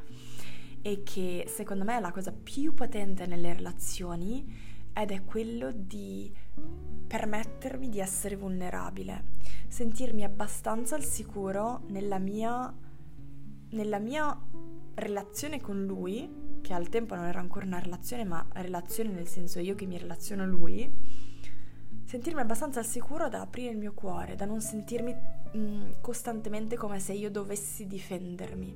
e 0.81 1.03
che 1.03 1.45
secondo 1.47 1.83
me 1.83 1.97
è 1.97 1.99
la 1.99 2.11
cosa 2.11 2.31
più 2.31 2.73
potente 2.73 3.25
nelle 3.25 3.53
relazioni 3.53 4.77
ed 4.93 5.11
è 5.11 5.23
quello 5.23 5.71
di 5.71 6.31
permettermi 7.07 7.89
di 7.89 7.99
essere 7.99 8.35
vulnerabile, 8.35 9.25
sentirmi 9.67 10.23
abbastanza 10.23 10.95
al 10.95 11.03
sicuro 11.03 11.83
nella 11.87 12.19
mia, 12.19 12.73
nella 13.69 13.99
mia 13.99 14.37
relazione 14.95 15.59
con 15.61 15.85
lui, 15.85 16.57
che 16.61 16.73
al 16.73 16.89
tempo 16.89 17.15
non 17.15 17.25
era 17.25 17.39
ancora 17.39 17.65
una 17.65 17.79
relazione, 17.79 18.25
ma 18.25 18.45
relazione 18.53 19.11
nel 19.11 19.27
senso 19.27 19.59
io 19.59 19.75
che 19.75 19.85
mi 19.85 19.97
relaziono 19.97 20.43
a 20.43 20.45
lui, 20.45 20.91
sentirmi 22.05 22.41
abbastanza 22.41 22.79
al 22.79 22.85
sicuro 22.85 23.29
da 23.29 23.41
aprire 23.41 23.71
il 23.71 23.77
mio 23.77 23.93
cuore, 23.93 24.35
da 24.35 24.45
non 24.45 24.61
sentirmi 24.61 25.15
mm, 25.55 25.91
costantemente 26.01 26.75
come 26.75 26.99
se 26.99 27.13
io 27.13 27.29
dovessi 27.29 27.87
difendermi, 27.87 28.75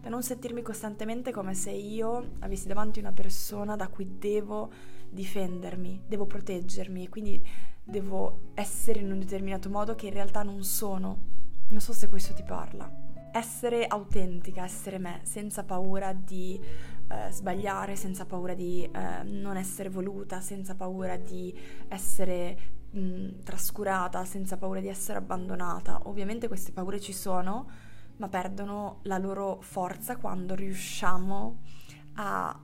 da 0.00 0.08
non 0.08 0.22
sentirmi 0.22 0.62
costantemente 0.62 1.32
come 1.32 1.54
se 1.54 1.70
io 1.70 2.32
avessi 2.40 2.66
davanti 2.66 2.98
una 2.98 3.12
persona 3.12 3.76
da 3.76 3.88
cui 3.88 4.18
devo 4.18 4.70
difendermi, 5.10 6.04
devo 6.06 6.26
proteggermi 6.26 7.04
e 7.04 7.08
quindi 7.08 7.46
devo 7.82 8.52
essere 8.54 9.00
in 9.00 9.10
un 9.10 9.18
determinato 9.18 9.68
modo 9.68 9.94
che 9.94 10.06
in 10.06 10.12
realtà 10.12 10.42
non 10.42 10.62
sono. 10.62 11.38
Non 11.68 11.80
so 11.80 11.92
se 11.92 12.08
questo 12.08 12.34
ti 12.34 12.42
parla. 12.42 12.90
Essere 13.32 13.86
autentica, 13.86 14.64
essere 14.64 14.98
me, 14.98 15.20
senza 15.22 15.62
paura 15.64 16.12
di 16.12 16.60
eh, 17.08 17.30
sbagliare, 17.30 17.96
senza 17.96 18.24
paura 18.24 18.54
di 18.54 18.82
eh, 18.82 19.22
non 19.24 19.56
essere 19.56 19.88
voluta, 19.88 20.40
senza 20.40 20.74
paura 20.74 21.16
di 21.16 21.56
essere 21.88 22.78
mh, 22.90 23.42
trascurata, 23.44 24.24
senza 24.24 24.56
paura 24.56 24.80
di 24.80 24.88
essere 24.88 25.18
abbandonata. 25.18 26.00
Ovviamente 26.04 26.48
queste 26.48 26.72
paure 26.72 27.00
ci 27.00 27.12
sono, 27.12 27.68
ma 28.16 28.28
perdono 28.28 28.98
la 29.02 29.18
loro 29.18 29.58
forza 29.60 30.16
quando 30.16 30.54
riusciamo 30.54 31.58
a 32.14 32.60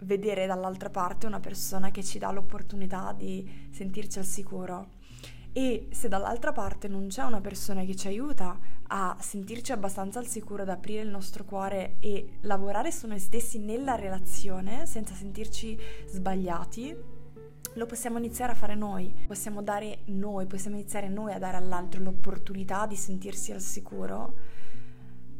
vedere 0.00 0.46
dall'altra 0.46 0.90
parte 0.90 1.26
una 1.26 1.40
persona 1.40 1.90
che 1.90 2.04
ci 2.04 2.18
dà 2.18 2.30
l'opportunità 2.30 3.12
di 3.12 3.68
sentirci 3.70 4.18
al 4.18 4.24
sicuro. 4.24 4.94
E 5.52 5.88
se 5.90 6.08
dall'altra 6.08 6.52
parte 6.52 6.86
non 6.86 7.08
c'è 7.08 7.22
una 7.22 7.40
persona 7.40 7.82
che 7.84 7.96
ci 7.96 8.08
aiuta 8.08 8.58
a 8.88 9.16
sentirci 9.18 9.72
abbastanza 9.72 10.18
al 10.18 10.26
sicuro, 10.26 10.62
ad 10.62 10.68
aprire 10.68 11.00
il 11.00 11.08
nostro 11.08 11.44
cuore 11.44 11.96
e 12.00 12.36
lavorare 12.42 12.92
su 12.92 13.06
noi 13.06 13.18
stessi 13.18 13.58
nella 13.58 13.94
relazione 13.94 14.84
senza 14.84 15.14
sentirci 15.14 15.78
sbagliati, 16.08 16.94
lo 17.76 17.84
possiamo 17.84 18.16
iniziare 18.16 18.52
a 18.52 18.54
fare 18.54 18.74
noi, 18.74 19.14
possiamo 19.26 19.62
dare 19.62 19.98
noi, 20.06 20.46
possiamo 20.46 20.76
iniziare 20.76 21.08
noi 21.08 21.34
a 21.34 21.38
dare 21.38 21.58
all'altro 21.58 22.02
l'opportunità 22.02 22.86
di 22.86 22.96
sentirsi 22.96 23.52
al 23.52 23.60
sicuro, 23.60 24.34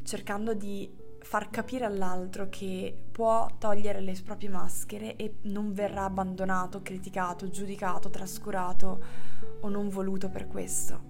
cercando 0.02 0.52
di 0.52 1.04
far 1.20 1.48
capire 1.48 1.86
all'altro 1.86 2.48
che 2.50 2.94
può 3.10 3.48
togliere 3.58 4.00
le 4.00 4.14
proprie 4.22 4.50
maschere 4.50 5.16
e 5.16 5.36
non 5.42 5.72
verrà 5.72 6.04
abbandonato, 6.04 6.82
criticato, 6.82 7.48
giudicato, 7.48 8.10
trascurato 8.10 9.02
o 9.60 9.68
non 9.70 9.88
voluto 9.88 10.28
per 10.28 10.46
questo, 10.46 11.00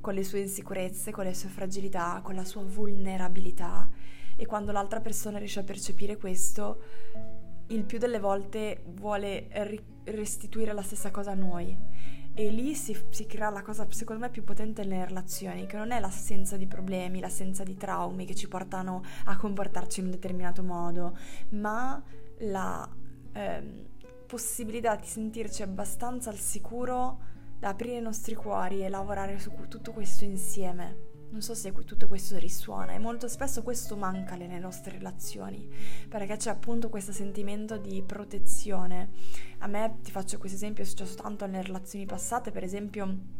con 0.00 0.14
le 0.14 0.22
sue 0.22 0.38
insicurezze, 0.38 1.10
con 1.10 1.24
le 1.24 1.34
sue 1.34 1.48
fragilità, 1.48 2.20
con 2.22 2.36
la 2.36 2.44
sua 2.44 2.62
vulnerabilità. 2.62 3.88
E 4.36 4.46
quando 4.46 4.70
l'altra 4.70 5.00
persona 5.00 5.38
riesce 5.38 5.60
a 5.60 5.64
percepire 5.64 6.16
questo, 6.16 6.80
il 7.68 7.84
più 7.84 7.98
delle 7.98 8.20
volte 8.20 8.84
vuole 8.86 9.48
restituire 10.04 10.72
la 10.72 10.82
stessa 10.82 11.10
cosa 11.10 11.32
a 11.32 11.34
noi 11.34 11.76
e 12.36 12.50
lì 12.50 12.74
si, 12.74 12.96
si, 13.10 13.26
crea 13.26 13.48
la 13.48 13.62
cosa 13.62 13.86
secondo 13.90 14.22
me 14.22 14.30
più 14.30 14.42
potente 14.42 14.84
nelle 14.84 15.04
relazioni, 15.04 15.66
che 15.66 15.76
non 15.76 15.92
è 15.92 16.00
l'assenza 16.00 16.56
di 16.56 16.66
problemi, 16.66 17.20
l'assenza 17.20 17.62
di 17.62 17.76
traumi 17.76 18.26
che 18.26 18.34
ci 18.34 18.48
portano 18.48 19.02
a 19.26 19.36
comportarci 19.36 20.00
in 20.00 20.06
un 20.06 20.12
determinato 20.12 20.64
modo, 20.64 21.16
ma 21.50 22.02
la 22.38 22.88
eh, 23.32 23.86
possibilità 24.26 24.96
di 24.96 25.06
sentirci 25.06 25.62
abbastanza 25.62 26.30
al 26.30 26.38
sicuro 26.38 27.32
da 27.60 27.68
aprire 27.68 27.98
i 27.98 28.02
nostri 28.02 28.34
cuori 28.34 28.84
e 28.84 28.88
lavorare 28.88 29.38
su 29.38 29.52
tutto 29.68 29.92
questo 29.92 30.24
insieme. 30.24 31.13
Non 31.34 31.42
so 31.42 31.56
se 31.56 31.72
tutto 31.72 32.06
questo 32.06 32.38
risuona 32.38 32.92
e 32.92 33.00
molto 33.00 33.26
spesso 33.26 33.64
questo 33.64 33.96
manca 33.96 34.36
nelle 34.36 34.60
nostre 34.60 34.92
relazioni, 34.92 35.68
perché 36.08 36.36
c'è 36.36 36.48
appunto 36.48 36.88
questo 36.88 37.10
sentimento 37.10 37.76
di 37.76 38.04
protezione. 38.06 39.10
A 39.58 39.66
me, 39.66 39.96
ti 40.00 40.12
faccio 40.12 40.38
questo 40.38 40.56
esempio, 40.56 40.84
è 40.84 40.86
successo 40.86 41.16
tanto 41.16 41.44
nelle 41.46 41.64
relazioni 41.64 42.06
passate, 42.06 42.52
per 42.52 42.62
esempio 42.62 43.33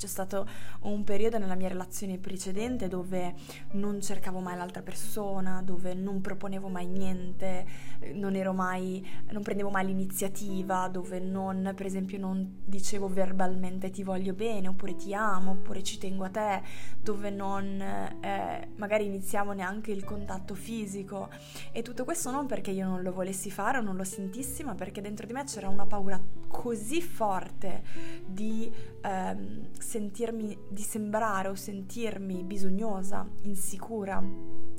c'è 0.00 0.06
stato 0.06 0.48
un 0.84 1.04
periodo 1.04 1.36
nella 1.36 1.54
mia 1.54 1.68
relazione 1.68 2.16
precedente 2.16 2.88
dove 2.88 3.34
non 3.72 4.00
cercavo 4.00 4.38
mai 4.38 4.56
l'altra 4.56 4.80
persona, 4.80 5.60
dove 5.62 5.92
non 5.92 6.22
proponevo 6.22 6.68
mai 6.68 6.86
niente, 6.86 7.66
non 8.14 8.34
ero 8.34 8.54
mai, 8.54 9.06
non 9.30 9.42
prendevo 9.42 9.68
mai 9.68 9.84
l'iniziativa, 9.84 10.88
dove 10.88 11.20
non, 11.20 11.74
per 11.76 11.84
esempio, 11.84 12.18
non 12.18 12.62
dicevo 12.64 13.08
verbalmente 13.08 13.90
ti 13.90 14.02
voglio 14.02 14.32
bene, 14.32 14.68
oppure 14.68 14.96
ti 14.96 15.12
amo, 15.12 15.50
oppure 15.50 15.82
ci 15.82 15.98
tengo 15.98 16.24
a 16.24 16.30
te, 16.30 16.62
dove 16.98 17.28
non 17.28 17.78
eh, 17.78 18.68
magari 18.76 19.04
iniziamo 19.04 19.52
neanche 19.52 19.92
il 19.92 20.04
contatto 20.04 20.54
fisico. 20.54 21.28
E 21.72 21.82
tutto 21.82 22.04
questo 22.04 22.30
non 22.30 22.46
perché 22.46 22.70
io 22.70 22.86
non 22.86 23.02
lo 23.02 23.12
volessi 23.12 23.50
fare 23.50 23.76
o 23.76 23.82
non 23.82 23.96
lo 23.96 24.04
sentissi, 24.04 24.64
ma 24.64 24.74
perché 24.74 25.02
dentro 25.02 25.26
di 25.26 25.34
me 25.34 25.44
c'era 25.44 25.68
una 25.68 25.84
paura 25.84 26.18
così 26.48 27.02
forte 27.02 27.82
di 28.24 28.72
ehm, 29.02 29.70
sentirmi, 29.72 30.56
di 30.68 30.82
sembrare 30.82 31.48
o 31.48 31.54
sentirmi 31.54 32.44
bisognosa, 32.44 33.28
insicura 33.42 34.22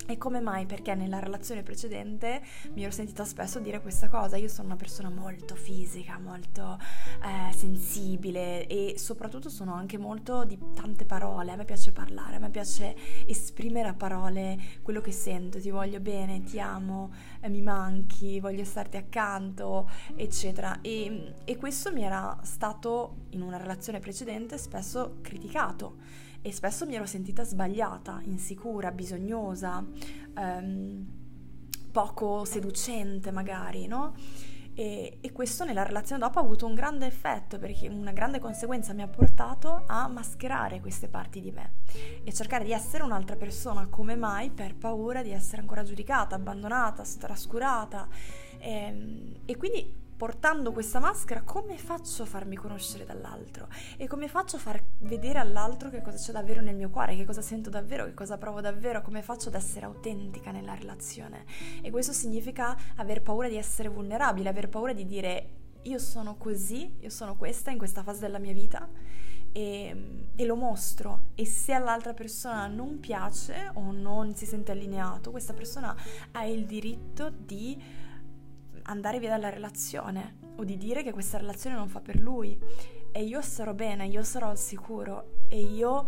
E 0.08 0.18
come 0.18 0.42
mai? 0.42 0.66
Perché 0.66 0.94
nella 0.96 1.20
relazione 1.20 1.64
precedente 1.64 2.42
mi 2.74 2.82
ero 2.82 2.92
sentita 2.92 3.24
spesso 3.24 3.60
dire 3.60 3.82
questa 3.82 4.10
cosa. 4.10 4.36
Io 4.36 4.48
sono 4.48 4.68
una 4.68 4.76
persona 4.76 5.10
molto 5.10 5.56
fisica, 5.56 6.18
molto 6.18 6.78
eh, 7.24 7.54
sensibile 7.54 8.68
e 8.68 8.96
soprattutto 8.98 9.48
sono 9.50 9.74
anche 9.74 9.98
molto 9.98 10.44
di 10.44 10.58
tante 10.74 11.06
parole. 11.06 11.52
A 11.52 11.56
me 11.56 11.66
piace 11.66 11.92
parlare, 11.92 12.36
a 12.36 12.40
me 12.40 12.50
piace 12.50 12.96
esprimere 13.26 13.88
a 13.88 13.94
parole 13.94 14.60
quello 14.82 15.02
che 15.02 15.12
sento. 15.12 15.60
Ti 15.60 15.70
voglio 15.70 16.00
bene, 16.00 16.44
ti 16.44 16.60
amo, 16.60 17.14
eh, 17.40 17.48
mi 17.48 17.62
manchi, 17.62 18.40
voglio 18.40 18.66
starti 18.66 18.98
accanto, 18.98 19.90
eccetera. 20.16 20.82
E, 20.82 21.36
e 21.46 21.58
questo 21.58 21.94
mi 21.94 22.04
era 22.04 22.38
stato 22.42 23.28
in 23.30 23.42
una 23.42 23.58
relazione 23.58 24.00
precedente 24.00 24.58
spesso 24.58 25.20
criticato 25.22 26.30
e 26.42 26.52
spesso 26.52 26.86
mi 26.86 26.96
ero 26.96 27.06
sentita 27.06 27.44
sbagliata, 27.44 28.22
insicura, 28.24 28.92
bisognosa, 28.92 29.86
ehm, 30.36 31.06
poco 31.92 32.46
seducente 32.46 33.32
magari, 33.32 33.88
no? 33.88 34.14
E, 34.74 35.18
e, 35.20 35.32
questo 35.34 35.66
nella 35.66 35.84
relazione 35.84 36.22
dopo 36.22 36.40
ha 36.40 36.42
avuto 36.42 36.66
un 36.66 36.74
grande 36.74 37.06
effetto 37.06 37.60
perché 37.60 37.90
una 37.90 38.14
grande 38.14 38.40
conseguenza 38.40 38.94
mi 38.94 39.02
ha 39.02 39.08
portato 39.08 39.84
a 39.86 40.08
mascherare 40.08 40.80
queste 40.80 41.10
parti 41.10 41.42
di 41.42 41.52
me 41.52 41.74
e 42.24 42.32
cercare 42.32 42.64
di 42.64 42.72
essere 42.72 43.04
un'altra 43.04 43.36
persona 43.36 43.88
come 43.88 44.16
mai 44.16 44.50
per 44.50 44.76
paura 44.76 45.24
di 45.24 45.32
essere 45.32 45.62
ancora 45.62 45.84
giudicata, 45.84 46.36
abbandonata, 46.36 47.04
trascurata 47.20 48.08
e, 48.60 48.72
ehm, 48.72 49.36
e 49.44 49.58
quindi 49.58 50.01
portando 50.22 50.72
questa 50.72 51.00
maschera, 51.00 51.42
come 51.42 51.80
faccio 51.80 52.22
a 52.22 52.26
farmi 52.28 52.56
conoscere 52.56 53.06
dall'altro? 53.06 53.68
E 53.98 54.06
come 54.06 54.28
faccio 54.28 54.58
a 54.58 54.60
far 54.60 54.80
vedere 55.00 55.40
all'altro 55.40 55.90
che 55.90 56.04
cosa 56.04 56.18
c'è 56.18 56.32
davvero 56.32 56.62
nel 56.62 56.76
mio 56.76 56.92
cuore, 56.92 57.16
che 57.16 57.26
cosa 57.26 57.42
sento 57.42 57.72
davvero, 57.72 58.06
che 58.06 58.14
cosa 58.14 58.38
provo 58.38 58.62
davvero, 58.62 59.02
come 59.02 59.24
faccio 59.24 59.48
ad 59.48 59.56
essere 59.56 59.88
autentica 59.88 60.52
nella 60.52 60.76
relazione? 60.76 61.46
E 61.82 61.90
questo 61.90 62.14
significa 62.14 62.78
aver 62.98 63.24
paura 63.24 63.48
di 63.50 63.56
essere 63.56 63.90
vulnerabile, 63.90 64.50
aver 64.50 64.70
paura 64.70 64.94
di 64.94 65.08
dire 65.08 65.50
io 65.82 65.98
sono 65.98 66.36
così, 66.38 66.98
io 67.00 67.10
sono 67.10 67.36
questa 67.36 67.72
in 67.72 67.80
questa 67.80 68.04
fase 68.04 68.20
della 68.20 68.38
mia 68.38 68.54
vita. 68.54 68.88
E, 69.54 70.28
e, 70.36 70.46
lo 70.46 70.56
mostro 70.56 71.32
e 71.36 71.46
se 71.46 71.74
all'altra 71.74 72.14
persona 72.14 72.68
non 72.68 73.02
piace 73.02 73.72
o 73.74 73.92
non 73.92 74.34
si 74.36 74.46
sente 74.46 74.72
allineato, 74.72 75.32
questa 75.32 75.52
persona 75.54 75.94
ha 76.32 76.46
il 76.46 76.66
diritto 76.66 77.30
di 77.30 78.01
andare 78.84 79.20
via 79.20 79.30
dalla 79.30 79.50
relazione 79.50 80.38
o 80.58 80.64
di 80.64 80.78
dire 80.78 81.04
che 81.04 81.12
questa 81.12 81.38
relazione 81.38 81.76
non 81.76 81.88
fa 81.88 82.00
per 82.00 82.20
lui 82.20 82.60
e 83.12 83.24
io 83.24 83.42
sarò 83.42 83.74
bene, 83.74 84.08
io 84.08 84.24
sarò 84.24 84.50
al 84.50 84.58
sicuro 84.58 85.46
e 85.50 85.60
io 85.60 86.08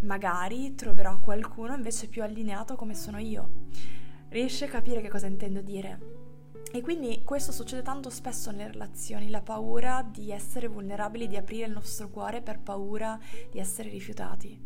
magari 0.00 0.74
troverò 0.74 1.18
qualcuno 1.18 1.74
invece 1.74 2.08
più 2.08 2.22
allineato 2.22 2.76
come 2.76 2.94
sono 2.94 3.18
io. 3.18 3.62
Riesci 4.28 4.64
a 4.64 4.68
capire 4.68 5.00
che 5.00 5.08
cosa 5.08 5.26
intendo 5.26 5.60
dire? 5.60 6.22
E 6.72 6.80
quindi 6.80 7.22
questo 7.22 7.52
succede 7.52 7.82
tanto 7.82 8.10
spesso 8.10 8.50
nelle 8.50 8.72
relazioni, 8.72 9.30
la 9.30 9.40
paura 9.40 10.02
di 10.02 10.32
essere 10.32 10.66
vulnerabili, 10.66 11.28
di 11.28 11.36
aprire 11.36 11.66
il 11.66 11.72
nostro 11.72 12.08
cuore 12.08 12.42
per 12.42 12.58
paura 12.58 13.18
di 13.50 13.60
essere 13.60 13.90
rifiutati. 13.90 14.60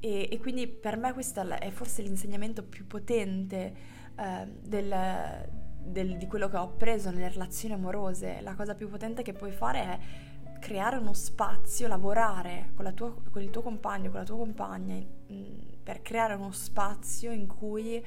E, 0.00 0.28
e 0.30 0.38
quindi 0.38 0.66
per 0.66 0.96
me 0.96 1.12
questo 1.12 1.40
è 1.48 1.70
forse 1.70 2.02
l'insegnamento 2.02 2.64
più 2.64 2.86
potente 2.86 3.74
eh, 4.16 4.48
del, 4.62 4.92
del, 5.84 6.16
di 6.16 6.26
quello 6.26 6.48
che 6.48 6.56
ho 6.56 6.62
appreso 6.62 7.10
nelle 7.10 7.28
relazioni 7.28 7.74
amorose, 7.74 8.40
la 8.40 8.54
cosa 8.54 8.74
più 8.74 8.88
potente 8.88 9.22
che 9.22 9.32
puoi 9.32 9.52
fare 9.52 9.80
è 9.80 9.98
creare 10.58 10.96
uno 10.96 11.12
spazio, 11.12 11.86
lavorare 11.88 12.70
con, 12.74 12.90
tua, 12.94 13.14
con 13.30 13.42
il 13.42 13.50
tuo 13.50 13.60
compagno, 13.60 14.10
con 14.10 14.20
la 14.20 14.24
tua 14.24 14.36
compagna, 14.36 14.98
per 15.82 16.00
creare 16.00 16.34
uno 16.34 16.52
spazio 16.52 17.32
in 17.32 17.46
cui 17.46 18.02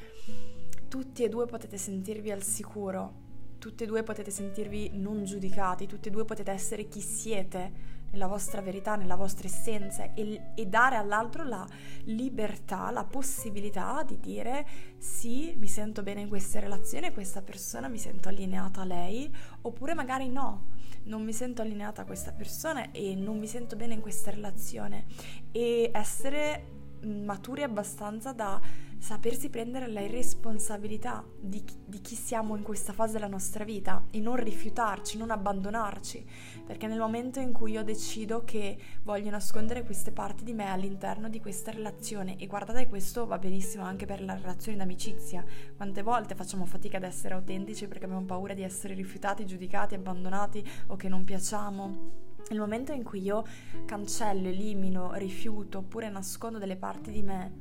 tutti 0.87 1.23
e 1.23 1.29
due 1.29 1.45
potete 1.45 1.77
sentirvi 1.77 2.31
al 2.31 2.41
sicuro, 2.41 3.25
tutti 3.59 3.83
e 3.83 3.85
due 3.85 4.03
potete 4.03 4.31
sentirvi 4.31 4.91
non 4.93 5.23
giudicati, 5.23 5.85
tutti 5.85 6.07
e 6.07 6.11
due 6.11 6.25
potete 6.25 6.51
essere 6.51 6.87
chi 6.87 7.01
siete 7.01 7.95
nella 8.11 8.27
vostra 8.27 8.61
verità, 8.61 8.95
nella 8.95 9.15
vostra 9.15 9.47
essenza 9.47 10.13
e, 10.13 10.51
e, 10.55 10.65
dare 10.65 10.95
all'altro 10.95 11.43
la 11.43 11.67
libertà, 12.05 12.89
la 12.91 13.03
possibilità 13.03 14.03
di 14.05 14.19
dire 14.19 14.65
sì, 14.97 15.53
mi 15.57 15.67
sento 15.67 16.03
bene 16.03 16.21
in 16.21 16.29
questa 16.29 16.59
relazione, 16.59 17.13
questa 17.13 17.41
persona 17.41 17.87
mi 17.87 17.97
sento 17.97 18.29
allineata 18.29 18.81
a 18.81 18.85
lei, 18.85 19.33
oppure 19.61 19.93
magari 19.93 20.29
no, 20.29 20.69
non 21.03 21.23
mi 21.23 21.33
sento 21.33 21.61
allineata 21.61 22.01
a 22.01 22.05
questa 22.05 22.31
persona 22.31 22.91
e 22.91 23.15
non 23.15 23.37
mi 23.37 23.47
sento 23.47 23.75
bene 23.75 23.93
in 23.93 24.01
questa 24.01 24.31
relazione. 24.31 25.05
E 25.51 25.89
essere 25.93 26.76
maturi 27.01 27.63
abbastanza 27.63 28.33
da 28.33 28.59
sapersi 28.99 29.49
prendere 29.49 29.87
la 29.87 30.05
responsabilità 30.07 31.23
di, 31.39 31.63
di, 31.85 32.01
chi 32.01 32.15
siamo 32.15 32.55
in 32.55 32.63
questa 32.63 32.93
fase 32.93 33.13
della 33.13 33.27
nostra 33.27 33.63
vita 33.63 34.05
e 34.11 34.19
non 34.19 34.35
rifiutarci, 34.35 35.17
non 35.17 35.31
abbandonarci, 35.31 36.25
perché 36.65 36.87
nel 36.87 36.99
momento 36.99 37.39
in 37.39 37.51
cui 37.51 37.73
io 37.73 37.83
decido 37.83 38.43
che 38.43 38.77
voglio 39.03 39.29
nascondere 39.29 39.83
queste 39.83 40.11
parti 40.11 40.43
di 40.43 40.53
me 40.53 40.69
all'interno 40.71 41.29
di 41.29 41.39
questa 41.39 41.71
relazione, 41.71 42.37
e 42.37 42.47
guardate 42.47 42.87
questo 42.87 43.25
va 43.25 43.37
benissimo 43.37 43.83
anche 43.83 44.05
per 44.05 44.23
la 44.23 44.35
relazione 44.35 44.77
d'amicizia, 44.77 45.45
quante 45.75 46.01
volte 46.01 46.35
facciamo 46.35 46.65
fatica 46.65 46.97
ad 46.97 47.03
essere 47.03 47.35
autentici 47.35 47.87
perché 47.87 48.05
abbiamo 48.05 48.25
paura 48.25 48.53
di 48.53 48.63
essere 48.63 48.93
rifiutati, 48.93 49.45
giudicati, 49.45 49.95
abbandonati 49.95 50.67
o 50.87 50.95
che 50.95 51.07
non 51.07 51.23
piacciamo. 51.23 52.25
Nel 52.49 52.59
momento 52.59 52.93
in 52.93 53.03
cui 53.03 53.21
io 53.21 53.43
cancello, 53.85 54.47
elimino, 54.47 55.13
rifiuto 55.13 55.79
oppure 55.79 56.09
nascondo 56.09 56.57
delle 56.57 56.77
parti 56.77 57.11
di 57.11 57.21
me 57.21 57.51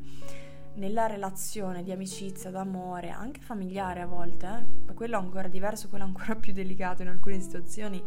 nella 0.77 1.07
relazione 1.07 1.83
di 1.83 1.91
amicizia, 1.91 2.51
d'amore, 2.51 3.11
anche 3.11 3.41
familiare 3.41 4.01
a 4.01 4.07
volte, 4.07 4.67
eh, 4.89 4.95
quello 4.95 5.19
ancora 5.19 5.49
diverso, 5.49 5.89
quello 5.89 6.05
ancora 6.05 6.37
più 6.37 6.53
delicato 6.53 7.03
in 7.03 7.09
alcune 7.09 7.41
situazioni, 7.41 8.03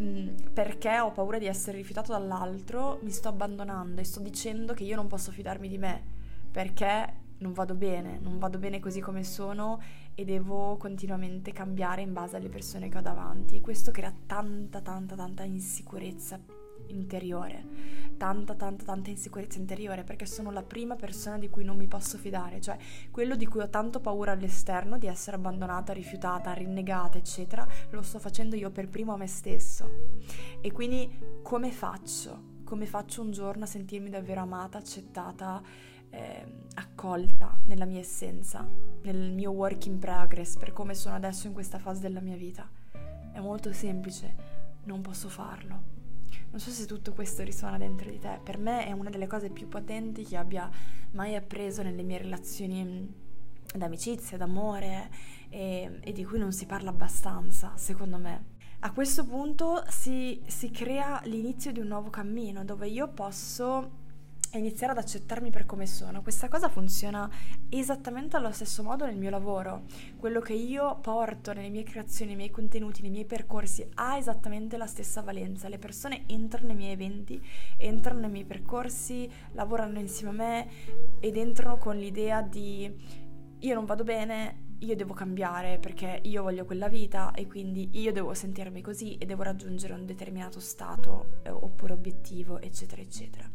mm, 0.00 0.28
perché 0.52 0.98
ho 1.00 1.10
paura 1.10 1.38
di 1.38 1.46
essere 1.46 1.78
rifiutato 1.78 2.12
dall'altro, 2.12 2.98
mi 3.02 3.10
sto 3.10 3.28
abbandonando 3.28 4.00
e 4.00 4.04
sto 4.04 4.20
dicendo 4.20 4.74
che 4.74 4.84
io 4.84 4.96
non 4.96 5.06
posso 5.06 5.32
fidarmi 5.32 5.68
di 5.68 5.78
me, 5.78 6.02
perché 6.50 7.24
non 7.38 7.52
vado 7.52 7.74
bene, 7.74 8.18
non 8.20 8.38
vado 8.38 8.58
bene 8.58 8.80
così 8.80 9.00
come 9.00 9.24
sono 9.24 9.80
e 10.14 10.24
devo 10.24 10.76
continuamente 10.76 11.52
cambiare 11.52 12.02
in 12.02 12.12
base 12.12 12.36
alle 12.36 12.48
persone 12.48 12.88
che 12.88 12.98
ho 12.98 13.02
davanti 13.02 13.56
e 13.56 13.60
questo 13.60 13.90
crea 13.90 14.14
tanta 14.26 14.80
tanta 14.80 15.14
tanta 15.14 15.42
insicurezza 15.42 16.40
interiore, 16.88 17.64
tanta 18.16 18.54
tanta 18.54 18.84
tanta 18.84 19.10
insicurezza 19.10 19.58
interiore 19.58 20.04
perché 20.04 20.26
sono 20.26 20.50
la 20.50 20.62
prima 20.62 20.94
persona 20.94 21.38
di 21.38 21.50
cui 21.50 21.64
non 21.64 21.76
mi 21.76 21.86
posso 21.86 22.16
fidare, 22.16 22.60
cioè 22.60 22.76
quello 23.10 23.36
di 23.36 23.46
cui 23.46 23.60
ho 23.60 23.68
tanto 23.68 24.00
paura 24.00 24.32
all'esterno 24.32 24.98
di 24.98 25.06
essere 25.06 25.36
abbandonata, 25.36 25.92
rifiutata, 25.92 26.52
rinnegata, 26.52 27.18
eccetera, 27.18 27.66
lo 27.90 28.02
sto 28.02 28.18
facendo 28.18 28.56
io 28.56 28.70
per 28.70 28.88
primo 28.88 29.12
a 29.12 29.16
me 29.16 29.26
stesso. 29.26 29.90
E 30.60 30.72
quindi 30.72 31.10
come 31.42 31.70
faccio? 31.70 32.54
Come 32.64 32.86
faccio 32.86 33.22
un 33.22 33.30
giorno 33.30 33.64
a 33.64 33.66
sentirmi 33.66 34.10
davvero 34.10 34.40
amata, 34.40 34.78
accettata? 34.78 35.62
Eh, 36.16 36.46
accolta 36.74 37.58
nella 37.64 37.84
mia 37.84 38.00
essenza, 38.00 38.66
nel 39.02 39.32
mio 39.32 39.50
work 39.50 39.84
in 39.86 39.98
progress, 39.98 40.56
per 40.56 40.72
come 40.72 40.94
sono 40.94 41.14
adesso 41.14 41.46
in 41.46 41.52
questa 41.52 41.78
fase 41.78 42.00
della 42.00 42.20
mia 42.20 42.36
vita. 42.36 42.68
È 43.32 43.38
molto 43.38 43.72
semplice, 43.72 44.34
non 44.84 45.02
posso 45.02 45.28
farlo. 45.28 45.94
Non 46.50 46.60
so 46.60 46.70
se 46.70 46.86
tutto 46.86 47.12
questo 47.12 47.42
risuona 47.42 47.76
dentro 47.76 48.08
di 48.08 48.18
te, 48.18 48.40
per 48.42 48.56
me 48.56 48.86
è 48.86 48.92
una 48.92 49.10
delle 49.10 49.26
cose 49.26 49.50
più 49.50 49.68
potenti 49.68 50.24
che 50.24 50.36
abbia 50.38 50.70
mai 51.12 51.34
appreso 51.34 51.82
nelle 51.82 52.02
mie 52.02 52.18
relazioni 52.18 52.82
mm, 52.82 53.06
d'amicizia, 53.76 54.38
d'amore 54.38 55.10
e, 55.50 55.98
e 56.00 56.12
di 56.12 56.24
cui 56.24 56.38
non 56.38 56.52
si 56.52 56.64
parla 56.64 56.90
abbastanza, 56.90 57.72
secondo 57.76 58.16
me. 58.16 58.54
A 58.80 58.92
questo 58.92 59.26
punto 59.26 59.84
si, 59.88 60.40
si 60.46 60.70
crea 60.70 61.20
l'inizio 61.24 61.72
di 61.72 61.80
un 61.80 61.88
nuovo 61.88 62.08
cammino 62.08 62.64
dove 62.64 62.88
io 62.88 63.08
posso 63.08 64.04
e 64.52 64.58
iniziare 64.58 64.92
ad 64.92 64.98
accettarmi 64.98 65.50
per 65.50 65.66
come 65.66 65.86
sono. 65.86 66.22
Questa 66.22 66.48
cosa 66.48 66.68
funziona 66.68 67.28
esattamente 67.68 68.36
allo 68.36 68.52
stesso 68.52 68.82
modo 68.82 69.04
nel 69.04 69.16
mio 69.16 69.30
lavoro. 69.30 69.84
Quello 70.16 70.40
che 70.40 70.52
io 70.52 70.98
porto 71.00 71.52
nelle 71.52 71.68
mie 71.68 71.82
creazioni, 71.82 72.30
nei 72.30 72.38
miei 72.38 72.50
contenuti, 72.50 73.02
nei 73.02 73.10
miei 73.10 73.24
percorsi 73.24 73.86
ha 73.94 74.16
esattamente 74.16 74.76
la 74.76 74.86
stessa 74.86 75.22
valenza. 75.22 75.68
Le 75.68 75.78
persone 75.78 76.24
entrano 76.26 76.68
nei 76.68 76.76
miei 76.76 76.92
eventi, 76.92 77.40
entrano 77.76 78.20
nei 78.20 78.30
miei 78.30 78.44
percorsi, 78.44 79.30
lavorano 79.52 79.98
insieme 79.98 80.30
a 80.30 80.34
me 80.34 80.68
ed 81.20 81.36
entrano 81.36 81.76
con 81.78 81.96
l'idea 81.96 82.42
di 82.42 83.24
io 83.58 83.74
non 83.74 83.86
vado 83.86 84.04
bene, 84.04 84.64
io 84.80 84.94
devo 84.94 85.14
cambiare 85.14 85.78
perché 85.78 86.20
io 86.24 86.42
voglio 86.42 86.64
quella 86.64 86.88
vita 86.88 87.32
e 87.32 87.46
quindi 87.46 87.88
io 87.92 88.12
devo 88.12 88.34
sentirmi 88.34 88.82
così 88.82 89.16
e 89.16 89.24
devo 89.24 89.42
raggiungere 89.42 89.94
un 89.94 90.04
determinato 90.04 90.60
stato 90.60 91.40
eh, 91.42 91.50
oppure 91.50 91.94
obiettivo, 91.94 92.60
eccetera, 92.60 93.00
eccetera. 93.00 93.48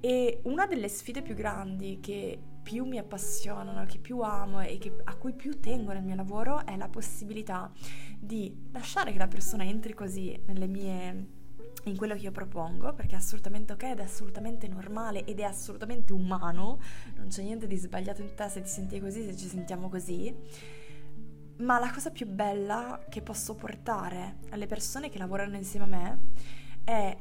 E 0.00 0.40
una 0.44 0.66
delle 0.66 0.88
sfide 0.88 1.22
più 1.22 1.34
grandi 1.34 2.00
che 2.00 2.38
più 2.62 2.84
mi 2.84 2.98
appassionano, 2.98 3.84
che 3.84 3.98
più 3.98 4.20
amo 4.20 4.60
e 4.60 4.78
che, 4.78 4.94
a 5.04 5.14
cui 5.16 5.32
più 5.34 5.60
tengo 5.60 5.92
nel 5.92 6.02
mio 6.02 6.14
lavoro 6.14 6.64
è 6.64 6.76
la 6.76 6.88
possibilità 6.88 7.70
di 8.18 8.68
lasciare 8.72 9.12
che 9.12 9.18
la 9.18 9.28
persona 9.28 9.64
entri 9.64 9.92
così 9.92 10.40
nelle 10.46 10.66
mie 10.66 11.38
in 11.84 11.96
quello 11.96 12.14
che 12.14 12.20
io 12.20 12.30
propongo, 12.30 12.92
perché 12.92 13.14
è 13.14 13.18
assolutamente 13.18 13.72
ok 13.72 13.82
ed 13.84 13.98
è 14.00 14.02
assolutamente 14.02 14.68
normale 14.68 15.24
ed 15.24 15.40
è 15.40 15.44
assolutamente 15.44 16.12
umano, 16.12 16.80
non 17.16 17.28
c'è 17.28 17.42
niente 17.42 17.66
di 17.66 17.76
sbagliato 17.76 18.20
in 18.22 18.34
te 18.34 18.48
se 18.48 18.60
ti 18.62 18.68
senti 18.68 19.00
così, 19.00 19.24
se 19.24 19.36
ci 19.36 19.46
sentiamo 19.46 19.88
così. 19.88 20.34
Ma 21.58 21.78
la 21.78 21.90
cosa 21.90 22.10
più 22.10 22.26
bella 22.26 23.04
che 23.08 23.20
posso 23.22 23.54
portare 23.54 24.38
alle 24.50 24.66
persone 24.66 25.10
che 25.10 25.18
lavorano 25.18 25.56
insieme 25.56 25.84
a 25.84 25.88
me 25.88 26.18
è 26.84 27.16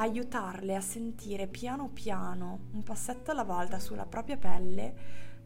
aiutarle 0.00 0.74
a 0.74 0.80
sentire 0.80 1.46
piano 1.46 1.88
piano, 1.88 2.68
un 2.72 2.82
passetto 2.82 3.30
alla 3.30 3.44
volta 3.44 3.78
sulla 3.78 4.06
propria 4.06 4.36
pelle, 4.36 4.94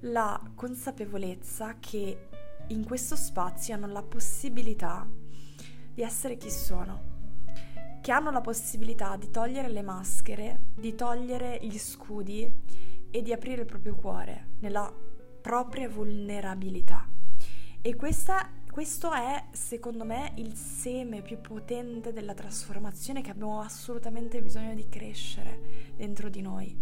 la 0.00 0.40
consapevolezza 0.54 1.76
che 1.78 2.28
in 2.68 2.84
questo 2.84 3.16
spazio 3.16 3.74
hanno 3.74 3.86
la 3.86 4.02
possibilità 4.02 5.06
di 5.94 6.02
essere 6.02 6.36
chi 6.36 6.50
sono 6.50 7.10
che 8.02 8.10
hanno 8.10 8.32
la 8.32 8.40
possibilità 8.40 9.16
di 9.16 9.30
togliere 9.30 9.68
le 9.68 9.82
maschere, 9.82 10.64
di 10.74 10.96
togliere 10.96 11.60
gli 11.62 11.78
scudi 11.78 12.52
e 13.08 13.22
di 13.22 13.32
aprire 13.32 13.60
il 13.60 13.66
proprio 13.66 13.94
cuore 13.94 14.48
nella 14.58 14.92
propria 15.40 15.88
vulnerabilità. 15.88 17.08
E 17.80 17.94
questa, 17.94 18.50
questo 18.72 19.12
è, 19.12 19.48
secondo 19.50 20.02
me, 20.02 20.32
il 20.36 20.54
seme 20.54 21.20
più 21.20 21.42
potente 21.42 22.10
della 22.10 22.32
trasformazione 22.32 23.20
che 23.20 23.30
abbiamo 23.30 23.60
assolutamente 23.60 24.40
bisogno 24.40 24.72
di 24.74 24.88
crescere 24.88 25.92
dentro 25.94 26.30
di 26.30 26.40
noi. 26.40 26.74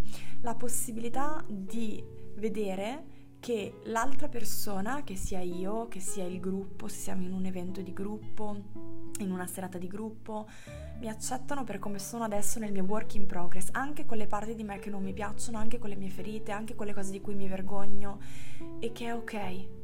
La 0.42 0.54
possibilità 0.54 1.44
di 1.48 2.00
vedere 2.36 3.18
che 3.40 3.80
l'altra 3.86 4.28
persona, 4.28 5.02
che 5.02 5.16
sia 5.16 5.40
io, 5.40 5.88
che 5.88 5.98
sia 5.98 6.22
il 6.22 6.38
gruppo, 6.38 6.86
se 6.86 6.96
siamo 6.96 7.22
in 7.24 7.32
un 7.32 7.44
evento 7.46 7.80
di 7.80 7.92
gruppo, 7.92 8.56
in 9.18 9.32
una 9.32 9.48
serata 9.48 9.76
di 9.76 9.88
gruppo, 9.88 10.48
mi 11.00 11.08
accettano 11.08 11.64
per 11.64 11.80
come 11.80 11.98
sono 11.98 12.22
adesso 12.22 12.60
nel 12.60 12.70
mio 12.70 12.84
work 12.84 13.16
in 13.16 13.26
progress, 13.26 13.66
anche 13.72 14.06
con 14.06 14.16
le 14.16 14.28
parti 14.28 14.54
di 14.54 14.62
me 14.62 14.78
che 14.78 14.90
non 14.90 15.02
mi 15.02 15.12
piacciono, 15.12 15.58
anche 15.58 15.80
con 15.80 15.88
le 15.88 15.96
mie 15.96 16.10
ferite, 16.10 16.52
anche 16.52 16.76
con 16.76 16.86
le 16.86 16.94
cose 16.94 17.10
di 17.10 17.20
cui 17.20 17.34
mi 17.34 17.48
vergogno 17.48 18.20
e 18.78 18.92
che 18.92 19.06
è 19.06 19.12
ok. 19.12 19.79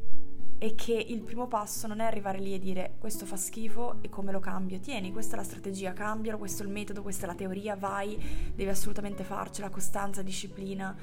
E 0.58 0.74
che 0.74 0.94
il 0.94 1.22
primo 1.22 1.46
passo 1.48 1.86
non 1.86 2.00
è 2.00 2.04
arrivare 2.04 2.38
lì 2.38 2.54
e 2.54 2.58
dire 2.58 2.94
questo 2.98 3.26
fa 3.26 3.36
schifo 3.36 3.98
e 4.00 4.08
come 4.08 4.32
lo 4.32 4.40
cambio. 4.40 4.80
Tieni, 4.80 5.12
questa 5.12 5.34
è 5.34 5.36
la 5.36 5.44
strategia, 5.44 5.92
cambialo, 5.92 6.38
questo 6.38 6.62
è 6.62 6.66
il 6.66 6.72
metodo, 6.72 7.02
questa 7.02 7.24
è 7.24 7.26
la 7.26 7.34
teoria, 7.34 7.76
vai, 7.76 8.16
devi 8.54 8.70
assolutamente 8.70 9.22
farcela, 9.22 9.68
costanza, 9.68 10.22
disciplina. 10.22 10.96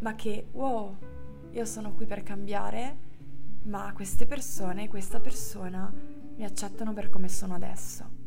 Ma 0.00 0.14
che, 0.14 0.48
wow, 0.52 0.96
io 1.50 1.64
sono 1.64 1.92
qui 1.94 2.06
per 2.06 2.22
cambiare, 2.22 2.96
ma 3.64 3.92
queste 3.94 4.26
persone, 4.26 4.88
questa 4.88 5.20
persona 5.20 5.92
mi 6.36 6.44
accettano 6.44 6.92
per 6.92 7.08
come 7.08 7.28
sono 7.28 7.54
adesso 7.54 8.21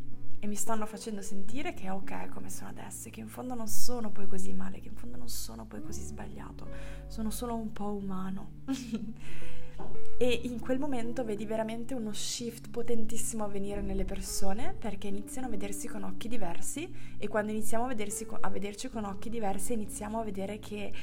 e 0.45 0.47
mi 0.47 0.55
stanno 0.55 0.85
facendo 0.85 1.23
sentire 1.23 1.73
che 1.73 1.85
è 1.85 1.91
ok 1.91 2.29
come 2.29 2.51
sono 2.51 2.69
adesso 2.69 3.07
e 3.07 3.11
che 3.11 3.19
in 3.19 3.27
fondo 3.27 3.55
non 3.55 3.67
sono 3.67 4.11
poi 4.11 4.27
così 4.27 4.53
male, 4.53 4.79
che 4.79 4.89
in 4.89 4.95
fondo 4.95 5.17
non 5.17 5.27
sono 5.27 5.65
poi 5.65 5.81
così 5.81 6.01
sbagliato, 6.01 6.67
sono 7.07 7.31
solo 7.31 7.55
un 7.55 7.71
po' 7.71 7.91
umano. 7.95 8.51
e 10.17 10.41
in 10.43 10.59
quel 10.59 10.77
momento 10.77 11.25
vedi 11.25 11.45
veramente 11.45 11.95
uno 11.95 12.13
shift 12.13 12.69
potentissimo 12.69 13.43
avvenire 13.43 13.81
nelle 13.81 14.05
persone 14.05 14.75
perché 14.77 15.07
iniziano 15.07 15.47
a 15.47 15.49
vedersi 15.49 15.87
con 15.87 16.03
occhi 16.03 16.27
diversi 16.27 16.93
e 17.17 17.27
quando 17.27 17.51
iniziamo 17.51 17.85
a, 17.85 17.87
vedersi, 17.87 18.27
a 18.39 18.49
vederci 18.49 18.87
con 18.89 19.03
occhi 19.03 19.29
diversi 19.29 19.73
iniziamo 19.73 20.19
a 20.19 20.23
vedere 20.23 20.59
che 20.59 20.93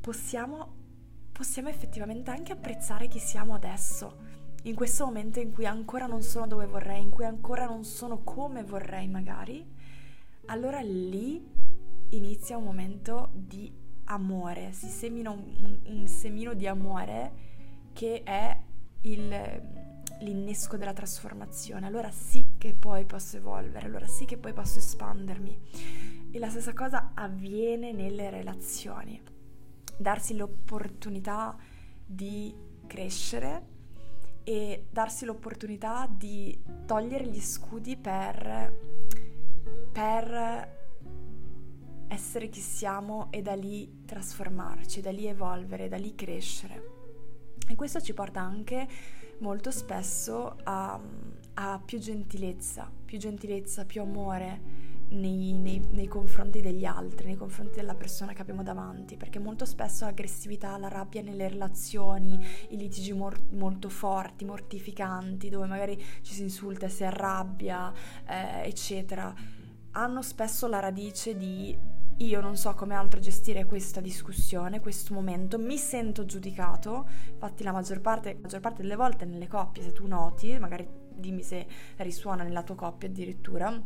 possiamo, 0.00 0.74
possiamo 1.30 1.68
effettivamente 1.68 2.30
anche 2.32 2.52
apprezzare 2.52 3.06
chi 3.06 3.20
siamo 3.20 3.54
adesso 3.54 4.39
in 4.62 4.74
questo 4.74 5.04
momento 5.04 5.40
in 5.40 5.52
cui 5.52 5.64
ancora 5.64 6.06
non 6.06 6.22
sono 6.22 6.46
dove 6.46 6.66
vorrei, 6.66 7.02
in 7.02 7.10
cui 7.10 7.24
ancora 7.24 7.64
non 7.64 7.84
sono 7.84 8.22
come 8.22 8.62
vorrei 8.62 9.08
magari, 9.08 9.66
allora 10.46 10.80
lì 10.80 11.42
inizia 12.10 12.56
un 12.56 12.64
momento 12.64 13.30
di 13.32 13.72
amore, 14.04 14.72
si 14.72 14.88
semina 14.88 15.30
un, 15.30 15.78
un 15.84 16.06
semino 16.06 16.54
di 16.54 16.66
amore 16.66 17.48
che 17.92 18.22
è 18.22 18.58
il, 19.02 19.28
l'innesco 20.20 20.76
della 20.76 20.92
trasformazione. 20.92 21.86
Allora 21.86 22.10
sì 22.10 22.54
che 22.58 22.74
poi 22.74 23.04
posso 23.04 23.36
evolvere, 23.36 23.86
allora 23.86 24.06
sì 24.06 24.24
che 24.24 24.36
poi 24.36 24.52
posso 24.52 24.78
espandermi. 24.78 25.58
E 26.32 26.38
la 26.38 26.50
stessa 26.50 26.72
cosa 26.72 27.12
avviene 27.14 27.92
nelle 27.92 28.30
relazioni. 28.30 29.20
Darsi 29.96 30.36
l'opportunità 30.36 31.56
di 32.04 32.54
crescere 32.86 33.69
e 34.44 34.86
darsi 34.90 35.24
l'opportunità 35.24 36.08
di 36.10 36.58
togliere 36.86 37.26
gli 37.26 37.40
scudi 37.40 37.96
per, 37.96 38.74
per 39.92 40.78
essere 42.08 42.48
chi 42.48 42.60
siamo 42.60 43.28
e 43.30 43.40
da 43.42 43.54
lì 43.54 44.02
trasformarci, 44.04 45.00
da 45.00 45.12
lì 45.12 45.26
evolvere, 45.26 45.88
da 45.88 45.96
lì 45.96 46.14
crescere. 46.14 46.98
E 47.68 47.76
questo 47.76 48.00
ci 48.00 48.14
porta 48.14 48.40
anche 48.40 48.88
molto 49.38 49.70
spesso 49.70 50.56
a, 50.64 51.00
a 51.54 51.82
più 51.84 51.98
gentilezza, 51.98 52.90
più 53.04 53.16
gentilezza, 53.16 53.84
più 53.84 54.02
amore, 54.02 54.60
nei, 55.10 55.52
nei, 55.52 55.84
nei, 55.90 56.06
confronti 56.06 56.60
degli 56.60 56.84
altri, 56.84 57.26
nei 57.26 57.36
confronti 57.36 57.76
della 57.76 57.94
persona 57.94 58.32
che 58.32 58.42
abbiamo 58.42 58.62
davanti, 58.62 59.16
perché 59.16 59.38
molto 59.38 59.64
spesso 59.64 60.04
l'aggressività, 60.04 60.76
la 60.78 60.88
rabbia 60.88 61.22
nelle 61.22 61.48
relazioni, 61.48 62.38
i 62.70 62.76
litigi 62.76 63.12
mor- 63.12 63.40
molto 63.50 63.88
forti, 63.88 64.44
mortificanti, 64.44 65.48
dove 65.48 65.66
magari 65.66 66.02
ci 66.22 66.34
si 66.34 66.42
insulta, 66.42 66.88
si 66.88 67.04
arrabbia, 67.04 67.92
eh, 68.26 68.66
eccetera, 68.66 69.34
hanno 69.92 70.22
spesso 70.22 70.66
la 70.68 70.78
radice 70.78 71.36
di 71.36 71.98
io 72.20 72.40
non 72.42 72.56
so 72.56 72.74
come 72.74 72.94
altro 72.94 73.18
gestire 73.18 73.64
questa 73.64 74.00
discussione, 74.00 74.80
questo 74.80 75.14
momento, 75.14 75.58
mi 75.58 75.78
sento 75.78 76.26
giudicato, 76.26 77.08
infatti 77.32 77.62
la 77.62 77.72
maggior 77.72 78.00
parte, 78.00 78.34
la 78.34 78.40
maggior 78.42 78.60
parte 78.60 78.82
delle 78.82 78.96
volte 78.96 79.24
nelle 79.24 79.48
coppie, 79.48 79.82
se 79.82 79.92
tu 79.92 80.06
noti, 80.06 80.58
magari 80.58 80.86
dimmi 81.08 81.42
se 81.42 81.66
risuona 81.96 82.42
nella 82.42 82.62
tua 82.62 82.74
coppia 82.74 83.08
addirittura, 83.08 83.82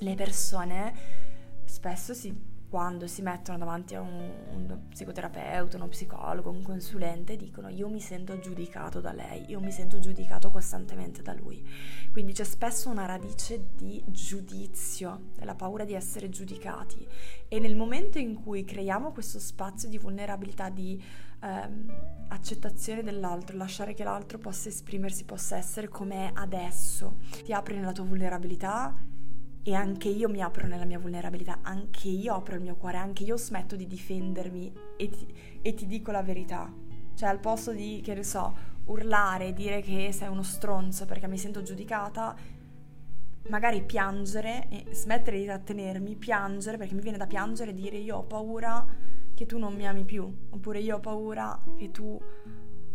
le 0.00 0.14
persone 0.14 1.22
spesso 1.64 2.14
si, 2.14 2.52
quando 2.68 3.06
si 3.06 3.22
mettono 3.22 3.58
davanti 3.58 3.94
a 3.94 4.00
un, 4.00 4.30
un, 4.50 4.88
psicoterapeuta, 4.88 5.76
uno 5.76 5.86
psicologo, 5.86 6.50
un 6.50 6.62
consulente, 6.62 7.36
dicono 7.36 7.68
io 7.68 7.88
mi 7.88 8.00
sento 8.00 8.38
giudicato 8.38 9.00
da 9.00 9.12
lei, 9.12 9.44
io 9.48 9.60
mi 9.60 9.70
sento 9.70 9.98
giudicato 9.98 10.50
costantemente 10.50 11.22
da 11.22 11.34
lui. 11.34 11.64
Quindi 12.10 12.32
c'è 12.32 12.44
spesso 12.44 12.90
una 12.90 13.06
radice 13.06 13.68
di 13.76 14.02
giudizio, 14.06 15.30
della 15.36 15.54
paura 15.54 15.84
di 15.84 15.94
essere 15.94 16.28
giudicati 16.28 17.06
e 17.46 17.60
nel 17.60 17.76
momento 17.76 18.18
in 18.18 18.34
cui 18.34 18.64
creiamo 18.64 19.12
questo 19.12 19.38
spazio 19.38 19.88
di 19.88 19.98
vulnerabilità, 19.98 20.68
di 20.68 21.00
ehm, 21.40 22.26
accettazione 22.28 23.04
dell'altro, 23.04 23.56
lasciare 23.56 23.94
che 23.94 24.02
l'altro 24.02 24.38
possa 24.38 24.68
esprimersi, 24.68 25.24
possa 25.24 25.56
essere 25.56 25.88
come 25.88 26.28
è 26.28 26.30
adesso, 26.34 27.18
ti 27.44 27.52
apri 27.52 27.76
nella 27.76 27.92
tua 27.92 28.04
vulnerabilità 28.04 29.12
e 29.66 29.74
anche 29.74 30.08
io 30.08 30.28
mi 30.28 30.42
apro 30.42 30.66
nella 30.66 30.84
mia 30.84 30.98
vulnerabilità, 30.98 31.60
anche 31.62 32.08
io 32.08 32.34
apro 32.34 32.54
il 32.54 32.60
mio 32.60 32.76
cuore, 32.76 32.98
anche 32.98 33.24
io 33.24 33.38
smetto 33.38 33.76
di 33.76 33.86
difendermi 33.86 34.72
e 34.98 35.08
ti, 35.08 35.34
e 35.62 35.72
ti 35.72 35.86
dico 35.86 36.10
la 36.10 36.22
verità. 36.22 36.70
Cioè 37.14 37.28
al 37.30 37.40
posto 37.40 37.72
di, 37.72 38.02
che 38.04 38.12
ne 38.12 38.24
so, 38.24 38.54
urlare, 38.84 39.54
dire 39.54 39.80
che 39.80 40.12
sei 40.12 40.28
uno 40.28 40.42
stronzo 40.42 41.06
perché 41.06 41.26
mi 41.28 41.38
sento 41.38 41.62
giudicata, 41.62 42.36
magari 43.48 43.82
piangere 43.82 44.68
e 44.68 44.94
smettere 44.94 45.38
di 45.38 45.44
trattenermi, 45.44 46.14
piangere 46.16 46.76
perché 46.76 46.94
mi 46.94 47.00
viene 47.00 47.16
da 47.16 47.26
piangere 47.26 47.70
e 47.70 47.74
dire 47.74 47.96
io 47.96 48.18
ho 48.18 48.24
paura 48.24 48.86
che 49.34 49.46
tu 49.46 49.56
non 49.56 49.74
mi 49.74 49.88
ami 49.88 50.04
più, 50.04 50.30
oppure 50.50 50.80
io 50.80 50.96
ho 50.96 51.00
paura 51.00 51.58
che 51.78 51.90
tu 51.90 52.20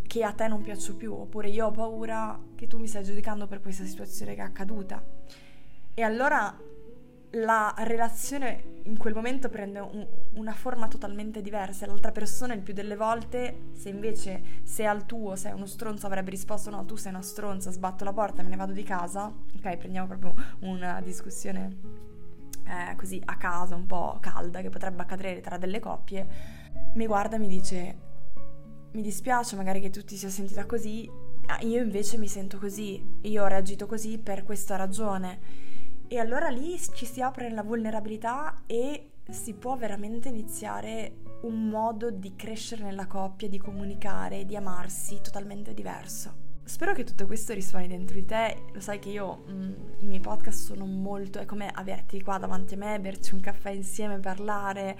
che 0.05 0.23
a 0.23 0.33
te 0.33 0.47
non 0.47 0.61
piaccio 0.61 0.95
più, 0.95 1.13
oppure 1.13 1.49
io 1.49 1.67
ho 1.67 1.71
paura 1.71 2.39
che 2.55 2.67
tu 2.67 2.77
mi 2.77 2.87
stai 2.87 3.03
giudicando 3.03 3.47
per 3.47 3.59
questa 3.59 3.85
situazione 3.85 4.35
che 4.35 4.41
è 4.41 4.43
accaduta. 4.43 5.03
E 5.99 6.03
allora 6.03 6.57
la 7.31 7.75
relazione 7.79 8.79
in 8.83 8.97
quel 8.97 9.13
momento 9.13 9.49
prende 9.49 9.81
un, 9.81 10.07
una 10.35 10.53
forma 10.53 10.87
totalmente 10.87 11.41
diversa. 11.41 11.85
L'altra 11.87 12.13
persona 12.13 12.53
il 12.53 12.61
più 12.61 12.73
delle 12.73 12.95
volte, 12.95 13.71
se 13.73 13.89
invece 13.89 14.61
sei 14.63 14.85
al 14.85 15.05
tuo, 15.05 15.35
sei 15.35 15.51
uno 15.51 15.65
stronzo, 15.65 16.05
avrebbe 16.05 16.29
risposto 16.29 16.69
no, 16.69 16.85
tu 16.85 16.95
sei 16.95 17.11
una 17.11 17.21
stronza, 17.21 17.69
sbatto 17.69 18.05
la 18.05 18.13
porta, 18.13 18.41
me 18.43 18.47
ne 18.47 18.55
vado 18.55 18.71
di 18.71 18.83
casa. 18.83 19.25
Ok, 19.25 19.75
prendiamo 19.75 20.07
proprio 20.07 20.33
una 20.59 21.01
discussione 21.01 21.75
eh, 22.65 22.95
così 22.95 23.21
a 23.25 23.35
caso, 23.35 23.75
un 23.75 23.85
po' 23.85 24.19
calda, 24.21 24.61
che 24.61 24.69
potrebbe 24.69 25.01
accadere 25.01 25.41
tra 25.41 25.57
delle 25.57 25.81
coppie. 25.81 26.27
Mi 26.93 27.07
guarda 27.07 27.35
e 27.35 27.39
mi 27.39 27.49
dice, 27.49 27.97
mi 28.93 29.01
dispiace 29.01 29.57
magari 29.57 29.81
che 29.81 29.89
tu 29.89 30.01
ti 30.01 30.15
sia 30.15 30.29
sentita 30.29 30.65
così, 30.65 31.11
io 31.59 31.81
invece 31.81 32.17
mi 32.17 32.29
sento 32.29 32.57
così, 32.57 33.05
io 33.23 33.43
ho 33.43 33.47
reagito 33.47 33.85
così 33.85 34.17
per 34.17 34.45
questa 34.45 34.77
ragione 34.77 35.67
e 36.09 36.17
allora 36.17 36.49
lì 36.49 36.75
ci 36.79 37.05
si 37.05 37.21
apre 37.21 37.47
nella 37.47 37.61
vulnerabilità 37.61 38.63
e 38.65 39.11
si 39.29 39.53
può 39.53 39.77
veramente 39.77 40.27
iniziare 40.27 41.17
un 41.43 41.69
modo 41.69 42.09
di 42.09 42.35
crescere 42.35 42.83
nella 42.83 43.05
coppia, 43.05 43.47
di 43.47 43.59
comunicare, 43.59 44.43
di 44.43 44.55
amarsi 44.55 45.21
totalmente 45.21 45.73
diverso. 45.75 46.47
Spero 46.63 46.93
che 46.93 47.03
tutto 47.03 47.27
questo 47.27 47.53
risuoni 47.53 47.87
dentro 47.87 48.15
di 48.15 48.25
te, 48.25 48.65
lo 48.73 48.79
sai 48.79 48.97
che 48.97 49.09
io 49.09 49.43
mh, 49.45 49.51
mm, 49.53 49.73
i 49.99 50.05
miei 50.07 50.19
podcast 50.19 50.65
sono 50.65 50.85
molto, 50.85 51.39
è 51.39 51.45
come 51.45 51.69
averti 51.71 52.21
qua 52.21 52.39
davanti 52.39 52.73
a 52.73 52.77
me, 52.77 52.99
berci 52.99 53.35
un 53.35 53.39
caffè 53.39 53.69
insieme, 53.69 54.19
parlare 54.19 54.97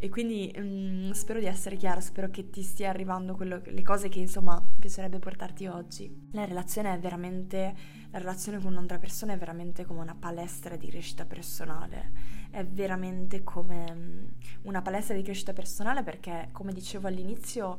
e 0.00 0.08
quindi 0.08 0.52
mh, 0.56 0.60
mm, 0.60 1.10
spero 1.10 1.40
di 1.40 1.46
essere 1.46 1.76
chiara, 1.76 2.00
spero 2.00 2.30
che 2.30 2.50
ti 2.50 2.62
stia 2.62 2.90
arrivando 2.90 3.34
quello, 3.34 3.60
le 3.64 3.82
cose 3.82 4.08
che 4.08 4.20
insomma 4.20 4.62
piacerebbe 4.78 5.18
portarti 5.18 5.66
oggi. 5.66 6.28
La 6.32 6.44
relazione 6.44 6.94
è 6.94 6.98
veramente, 6.98 7.74
la 8.10 8.18
relazione 8.18 8.60
con 8.60 8.72
un'altra 8.72 8.98
persona 8.98 9.32
è 9.32 9.38
veramente 9.38 9.84
come 9.84 10.00
una 10.00 10.16
palestra 10.18 10.76
di 10.76 10.88
crescita 10.88 11.24
personale, 11.24 12.12
è 12.50 12.64
veramente 12.64 13.42
come 13.42 13.92
mm, 13.92 14.24
una 14.62 14.82
palestra 14.82 15.16
di 15.16 15.22
crescita 15.22 15.52
personale 15.52 16.02
perché 16.04 16.48
come 16.52 16.72
dicevo 16.72 17.08
all'inizio 17.08 17.78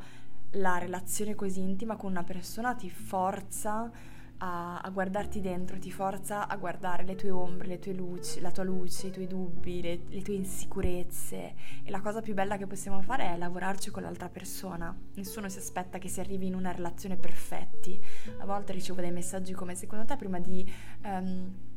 la 0.53 0.77
relazione 0.77 1.35
così 1.35 1.61
intima 1.61 1.95
con 1.95 2.11
una 2.11 2.23
persona 2.23 2.73
ti 2.73 2.89
forza 2.89 3.91
a, 4.39 4.79
a, 4.79 4.89
guardarti 4.89 5.41
dentro, 5.41 5.77
ti 5.77 5.91
forza 5.91 6.47
a 6.47 6.55
guardare 6.57 7.03
le 7.03 7.15
tue 7.15 7.29
ombre, 7.29 7.67
le 7.67 7.79
tue 7.79 7.93
luci, 7.93 8.39
la 8.41 8.51
tua 8.51 8.63
luce, 8.63 9.07
i 9.07 9.11
tuoi 9.11 9.27
dubbi, 9.27 9.81
le, 9.81 9.99
le, 10.07 10.21
tue 10.21 10.33
insicurezze. 10.33 11.55
E 11.83 11.89
la 11.89 12.01
cosa 12.01 12.21
più 12.21 12.33
bella 12.33 12.57
che 12.57 12.67
possiamo 12.67 13.01
fare 13.01 13.25
è 13.25 13.37
lavorarci 13.37 13.91
con 13.91 14.03
l'altra 14.03 14.29
persona. 14.29 14.95
Nessuno 15.15 15.49
si 15.49 15.57
aspetta 15.57 15.97
che 15.97 16.09
si 16.09 16.19
arrivi 16.19 16.47
in 16.47 16.55
una 16.55 16.71
relazione 16.71 17.15
perfetti. 17.15 17.99
A 18.39 18.45
volte 18.45 18.73
ricevo 18.73 19.01
dei 19.01 19.11
messaggi 19.11 19.53
come 19.53 19.75
secondo 19.75 20.05
te 20.05 20.15
prima 20.15 20.39
di... 20.39 20.69
Um, 21.03 21.67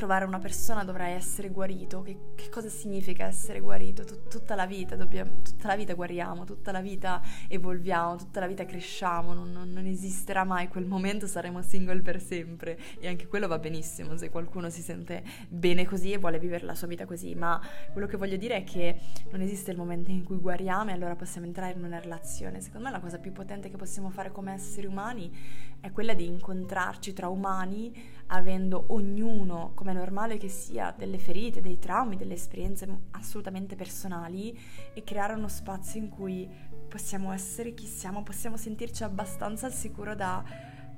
trovare 0.00 0.24
una 0.24 0.38
persona 0.38 0.82
dovrai 0.82 1.12
essere 1.12 1.50
guarito. 1.50 2.00
Che, 2.00 2.16
che 2.34 2.48
cosa 2.48 2.70
significa 2.70 3.26
essere 3.26 3.60
guarito? 3.60 4.02
Tut, 4.02 4.28
tutta 4.28 4.54
la 4.54 4.64
vita 4.64 4.96
dobbiamo, 4.96 5.42
tutta 5.42 5.68
la 5.68 5.76
vita 5.76 5.92
guariamo, 5.92 6.44
tutta 6.44 6.72
la 6.72 6.80
vita 6.80 7.20
evolviamo, 7.48 8.16
tutta 8.16 8.40
la 8.40 8.46
vita 8.46 8.64
cresciamo, 8.64 9.34
non, 9.34 9.52
non, 9.52 9.70
non, 9.70 9.84
esisterà 9.84 10.44
mai 10.44 10.68
quel 10.68 10.86
momento, 10.86 11.26
saremo 11.26 11.60
single 11.60 12.00
per 12.00 12.18
sempre 12.22 12.78
e 12.98 13.08
anche 13.08 13.26
quello 13.26 13.46
va 13.46 13.58
benissimo 13.58 14.16
se 14.16 14.30
qualcuno 14.30 14.70
si 14.70 14.80
sente 14.80 15.22
bene 15.48 15.84
così 15.84 16.12
e 16.12 16.18
vuole 16.18 16.38
vivere 16.38 16.64
la 16.64 16.74
sua 16.74 16.86
vita 16.86 17.04
così, 17.04 17.34
ma 17.34 17.60
quello 17.92 18.06
che 18.06 18.16
voglio 18.16 18.38
dire 18.38 18.56
è 18.56 18.64
che 18.64 18.98
non 19.30 19.42
esiste 19.42 19.70
il 19.70 19.76
momento 19.76 20.10
in 20.10 20.24
cui 20.24 20.38
guariamo 20.38 20.88
e 20.88 20.92
allora 20.94 21.14
possiamo 21.14 21.46
entrare 21.46 21.74
in 21.76 21.84
una 21.84 21.98
relazione. 21.98 22.62
Secondo 22.62 22.86
me 22.86 22.92
la 22.92 23.00
cosa 23.00 23.18
più 23.18 23.32
potente 23.32 23.68
che 23.68 23.76
possiamo 23.76 24.08
fare 24.08 24.32
come 24.32 24.54
esseri 24.54 24.86
umani 24.86 25.30
è 25.78 25.90
quella 25.92 26.14
di 26.14 26.26
incontrarci 26.26 27.12
tra 27.12 27.28
umani 27.28 27.92
avendo 28.30 28.86
ognuno, 28.88 29.72
come 29.74 29.92
è 29.92 29.94
normale 29.94 30.36
che 30.36 30.48
sia, 30.48 30.94
delle 30.96 31.18
ferite, 31.18 31.60
dei 31.60 31.78
traumi, 31.78 32.16
delle 32.16 32.34
esperienze 32.34 32.86
assolutamente 33.12 33.76
personali 33.76 34.58
e 34.94 35.02
creare 35.04 35.34
uno 35.34 35.48
spazio 35.48 36.00
in 36.00 36.08
cui 36.08 36.48
possiamo 36.88 37.32
essere 37.32 37.74
chi 37.74 37.86
siamo, 37.86 38.22
possiamo 38.22 38.56
sentirci 38.56 39.04
abbastanza 39.04 39.66
al 39.66 39.72
sicuro 39.72 40.14
da 40.14 40.44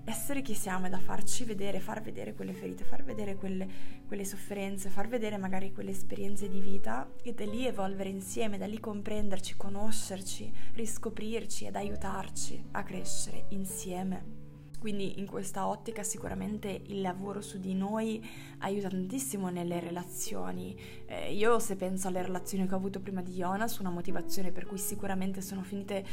essere 0.05 0.43
chi 0.43 0.55
siamo 0.55 0.87
e 0.87 0.91
da 0.91 0.99
farci 0.99 1.45
vedere, 1.45 1.79
far 1.79 2.03
vedere 2.03 2.35
quelle 2.35 2.53
ferite, 2.53 2.85
far 2.85 3.05
vedere 3.05 3.37
quelle, 3.37 3.69
quelle 4.07 4.25
sofferenze, 4.25 4.89
far 4.89 5.07
vedere 5.07 5.37
magari 5.37 5.73
quelle 5.73 5.93
esperienze 5.93 6.49
di 6.49 6.61
vita 6.61 7.09
e 7.23 7.33
da 7.33 7.45
lì 7.45 7.67
evolvere 7.67 8.09
insieme, 8.09 8.59
da 8.59 8.67
lì 8.67 8.81
comprenderci, 8.81 9.57
conoscerci, 9.57 10.53
riscoprirci 10.75 11.67
ed 11.67 11.77
aiutarci 11.77 12.69
a 12.73 12.83
crescere 12.83 13.45
insieme. 13.51 14.52
Quindi 14.83 15.21
in 15.21 15.27
questa 15.27 15.69
ottica 15.69 16.03
sicuramente 16.03 16.83
il 16.87 17.03
lavoro 17.03 17.41
su 17.41 17.61
di 17.61 17.73
noi 17.73 18.21
aiuta 18.59 18.89
tantissimo 18.89 19.49
nelle 19.49 19.79
relazioni. 19.79 20.77
Eh, 21.07 21.33
io 21.33 21.61
se 21.61 21.77
penso 21.77 22.09
alle 22.09 22.21
relazioni 22.21 22.67
che 22.67 22.75
ho 22.75 22.79
avuto 22.79 22.99
prima 22.99 23.23
di 23.23 23.31
Jonas, 23.31 23.79
una 23.79 23.91
motivazione 23.91 24.51
per 24.51 24.67
cui 24.67 24.79
sicuramente 24.79 25.41
sono 25.41 25.63
finite 25.63 26.05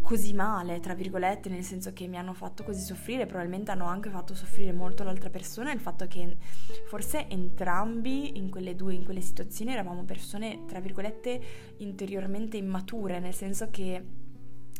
così 0.00 0.32
male, 0.32 0.80
tra 0.80 0.94
virgolette, 0.94 1.50
nel 1.50 1.62
senso 1.62 1.92
che 1.92 2.06
mi 2.06 2.16
hanno 2.16 2.32
fatto 2.32 2.64
così 2.64 2.80
soffrire, 2.80 3.26
probabilmente 3.26 3.72
hanno 3.72 3.84
anche 3.84 4.08
fatto 4.08 4.34
soffrire 4.34 4.72
molto 4.72 5.04
l'altra 5.04 5.28
persona, 5.28 5.70
il 5.70 5.80
fatto 5.80 6.06
che 6.06 6.38
forse 6.88 7.28
entrambi 7.28 8.38
in 8.38 8.48
quelle 8.48 8.74
due, 8.74 8.94
in 8.94 9.04
quelle 9.04 9.20
situazioni 9.20 9.72
eravamo 9.72 10.04
persone, 10.04 10.64
tra 10.66 10.80
virgolette, 10.80 11.38
interiormente 11.78 12.56
immature, 12.56 13.20
nel 13.20 13.34
senso 13.34 13.68
che 13.68 14.24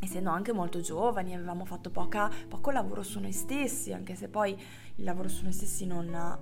essendo 0.00 0.30
anche 0.30 0.52
molto 0.52 0.80
giovani, 0.80 1.34
avevamo 1.34 1.64
fatto 1.64 1.90
poca, 1.90 2.30
poco 2.48 2.70
lavoro 2.70 3.02
su 3.02 3.20
noi 3.20 3.32
stessi, 3.32 3.92
anche 3.92 4.14
se 4.14 4.28
poi 4.28 4.52
il 4.96 5.04
lavoro 5.04 5.28
su 5.28 5.42
noi 5.42 5.52
stessi 5.52 5.86
non 5.86 6.14
ha 6.14 6.38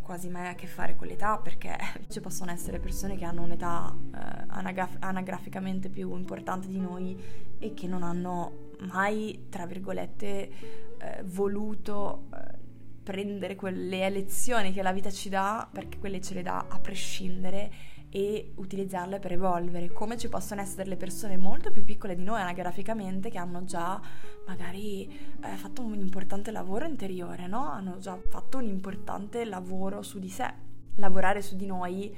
quasi 0.00 0.28
mai 0.28 0.48
a 0.48 0.54
che 0.54 0.66
fare 0.66 0.96
con 0.96 1.06
l'età, 1.06 1.38
perché 1.38 1.76
ci 2.08 2.20
possono 2.20 2.50
essere 2.50 2.78
persone 2.78 3.16
che 3.16 3.24
hanno 3.24 3.42
un'età 3.42 3.94
eh, 4.14 4.44
anagraf- 4.48 5.02
anagraficamente 5.02 5.88
più 5.88 6.14
importante 6.14 6.68
di 6.68 6.78
noi 6.78 7.18
e 7.58 7.74
che 7.74 7.86
non 7.86 8.02
hanno 8.02 8.72
mai, 8.80 9.46
tra 9.48 9.66
virgolette, 9.66 10.50
eh, 10.98 11.22
voluto 11.24 12.26
eh, 12.34 12.62
prendere 13.02 13.54
quelle 13.54 14.08
lezioni 14.10 14.72
che 14.72 14.82
la 14.82 14.92
vita 14.92 15.10
ci 15.10 15.28
dà, 15.28 15.68
perché 15.70 15.98
quelle 15.98 16.20
ce 16.20 16.34
le 16.34 16.42
dà 16.42 16.66
a 16.68 16.78
prescindere 16.78 17.72
e 18.16 18.52
utilizzarle 18.54 19.18
per 19.18 19.32
evolvere, 19.32 19.92
come 19.92 20.16
ci 20.16 20.28
possono 20.28 20.60
essere 20.60 20.84
delle 20.84 20.94
persone 20.94 21.36
molto 21.36 21.72
più 21.72 21.82
piccole 21.82 22.14
di 22.14 22.22
noi 22.22 22.40
anagraficamente 22.40 23.28
che 23.28 23.38
hanno 23.38 23.64
già 23.64 24.00
magari 24.46 25.04
eh, 25.42 25.56
fatto 25.56 25.82
un 25.82 25.98
importante 25.98 26.52
lavoro 26.52 26.86
interiore, 26.86 27.48
no? 27.48 27.68
Hanno 27.68 27.98
già 27.98 28.16
fatto 28.16 28.58
un 28.58 28.66
importante 28.66 29.44
lavoro 29.44 30.02
su 30.02 30.20
di 30.20 30.28
sé. 30.28 30.48
Lavorare 30.94 31.42
su 31.42 31.56
di 31.56 31.66
noi 31.66 32.16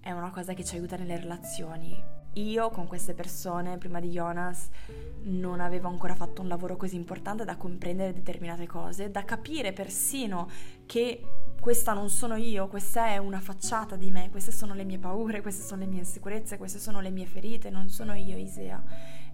è 0.00 0.10
una 0.12 0.30
cosa 0.30 0.54
che 0.54 0.64
ci 0.64 0.76
aiuta 0.76 0.96
nelle 0.96 1.20
relazioni. 1.20 1.94
Io 2.36 2.70
con 2.70 2.86
queste 2.86 3.12
persone, 3.12 3.76
prima 3.76 4.00
di 4.00 4.08
Jonas, 4.08 4.70
non 5.24 5.60
avevo 5.60 5.88
ancora 5.88 6.14
fatto 6.14 6.40
un 6.40 6.48
lavoro 6.48 6.78
così 6.78 6.96
importante 6.96 7.44
da 7.44 7.56
comprendere 7.56 8.14
determinate 8.14 8.66
cose, 8.66 9.10
da 9.10 9.26
capire 9.26 9.74
persino 9.74 10.48
che 10.86 11.22
questa 11.64 11.94
non 11.94 12.10
sono 12.10 12.36
io, 12.36 12.68
questa 12.68 13.06
è 13.06 13.16
una 13.16 13.40
facciata 13.40 13.96
di 13.96 14.10
me, 14.10 14.28
queste 14.28 14.52
sono 14.52 14.74
le 14.74 14.84
mie 14.84 14.98
paure, 14.98 15.40
queste 15.40 15.62
sono 15.62 15.80
le 15.80 15.86
mie 15.86 16.00
insicurezze, 16.00 16.58
queste 16.58 16.78
sono 16.78 17.00
le 17.00 17.08
mie 17.08 17.24
ferite, 17.24 17.70
non 17.70 17.88
sono 17.88 18.12
io 18.12 18.36
Isea. 18.36 18.84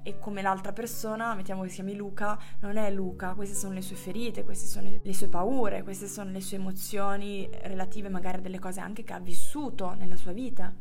E 0.05 0.17
come 0.21 0.41
l'altra 0.41 0.73
persona, 0.73 1.35
mettiamo 1.35 1.63
che 1.63 1.71
si 1.71 1.75
chiami 1.75 1.97
Luca, 1.97 2.39
non 2.61 2.77
è 2.77 2.89
Luca, 2.93 3.35
queste 3.35 3.57
sono 3.57 3.75
le 3.75 3.83
sue 3.83 3.97
ferite, 3.97 4.45
queste 4.45 4.69
sono 4.69 4.89
le 5.03 5.13
sue 5.13 5.27
paure, 5.27 5.83
queste 5.83 6.07
sono 6.07 6.31
le 6.31 6.41
sue 6.41 6.59
emozioni 6.59 7.51
relative 7.63 8.09
magari 8.09 8.39
a 8.39 8.41
delle 8.41 8.61
cose 8.61 8.79
anche 8.79 9.03
che 9.03 9.13
ha 9.13 9.19
vissuto 9.19 9.95
nella 9.95 10.17
sua 10.17 10.31
vita. 10.31 10.73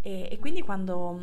E, 0.00 0.28
e 0.30 0.38
quindi 0.38 0.62
quando 0.62 1.20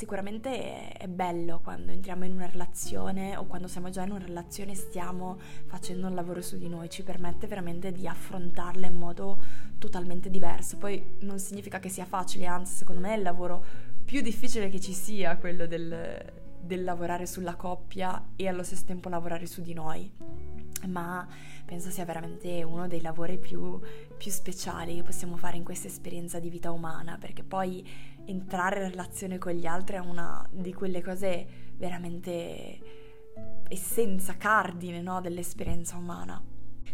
sicuramente 0.00 0.92
è 0.92 1.08
bello 1.08 1.60
quando 1.62 1.92
entriamo 1.92 2.24
in 2.24 2.32
una 2.32 2.46
relazione 2.46 3.36
o 3.36 3.44
quando 3.44 3.68
siamo 3.68 3.90
già 3.90 4.02
in 4.02 4.12
una 4.12 4.24
relazione 4.24 4.72
e 4.72 4.74
stiamo 4.74 5.38
facendo 5.66 6.06
un 6.06 6.14
lavoro 6.14 6.40
su 6.40 6.56
di 6.56 6.70
noi, 6.70 6.88
ci 6.88 7.02
permette 7.02 7.46
veramente 7.46 7.92
di 7.92 8.08
affrontarla 8.08 8.86
in 8.86 8.94
modo 8.96 9.42
totalmente 9.76 10.30
diverso. 10.30 10.78
Poi 10.78 11.18
non 11.20 11.38
significa 11.38 11.80
che 11.80 11.90
sia 11.90 12.06
facile, 12.06 12.46
anzi 12.46 12.76
secondo 12.76 13.02
me 13.02 13.12
è 13.12 13.16
il 13.18 13.22
lavoro 13.22 13.62
più 14.02 14.22
difficile 14.22 14.70
che 14.70 14.80
ci 14.80 14.94
sia 14.94 15.36
quello 15.36 15.66
del, 15.66 16.32
del 16.58 16.82
lavorare 16.82 17.26
sulla 17.26 17.56
coppia 17.56 18.30
e 18.36 18.48
allo 18.48 18.62
stesso 18.62 18.86
tempo 18.86 19.10
lavorare 19.10 19.44
su 19.44 19.60
di 19.60 19.74
noi. 19.74 20.10
Ma 20.88 21.28
penso 21.66 21.90
sia 21.90 22.06
veramente 22.06 22.62
uno 22.62 22.88
dei 22.88 23.02
lavori 23.02 23.36
più, 23.36 23.78
più 24.16 24.30
speciali 24.30 24.94
che 24.94 25.02
possiamo 25.02 25.36
fare 25.36 25.58
in 25.58 25.62
questa 25.62 25.88
esperienza 25.88 26.40
di 26.40 26.48
vita 26.48 26.70
umana, 26.70 27.18
perché 27.18 27.42
poi 27.42 27.86
entrare 28.26 28.82
in 28.84 28.90
relazione 28.90 29.38
con 29.38 29.52
gli 29.52 29.66
altri 29.66 29.96
è 29.96 30.00
una 30.00 30.46
di 30.50 30.72
quelle 30.72 31.02
cose 31.02 31.46
veramente 31.76 32.78
essenza, 33.68 34.36
cardine 34.36 35.00
no, 35.00 35.20
dell'esperienza 35.20 35.96
umana. 35.96 36.42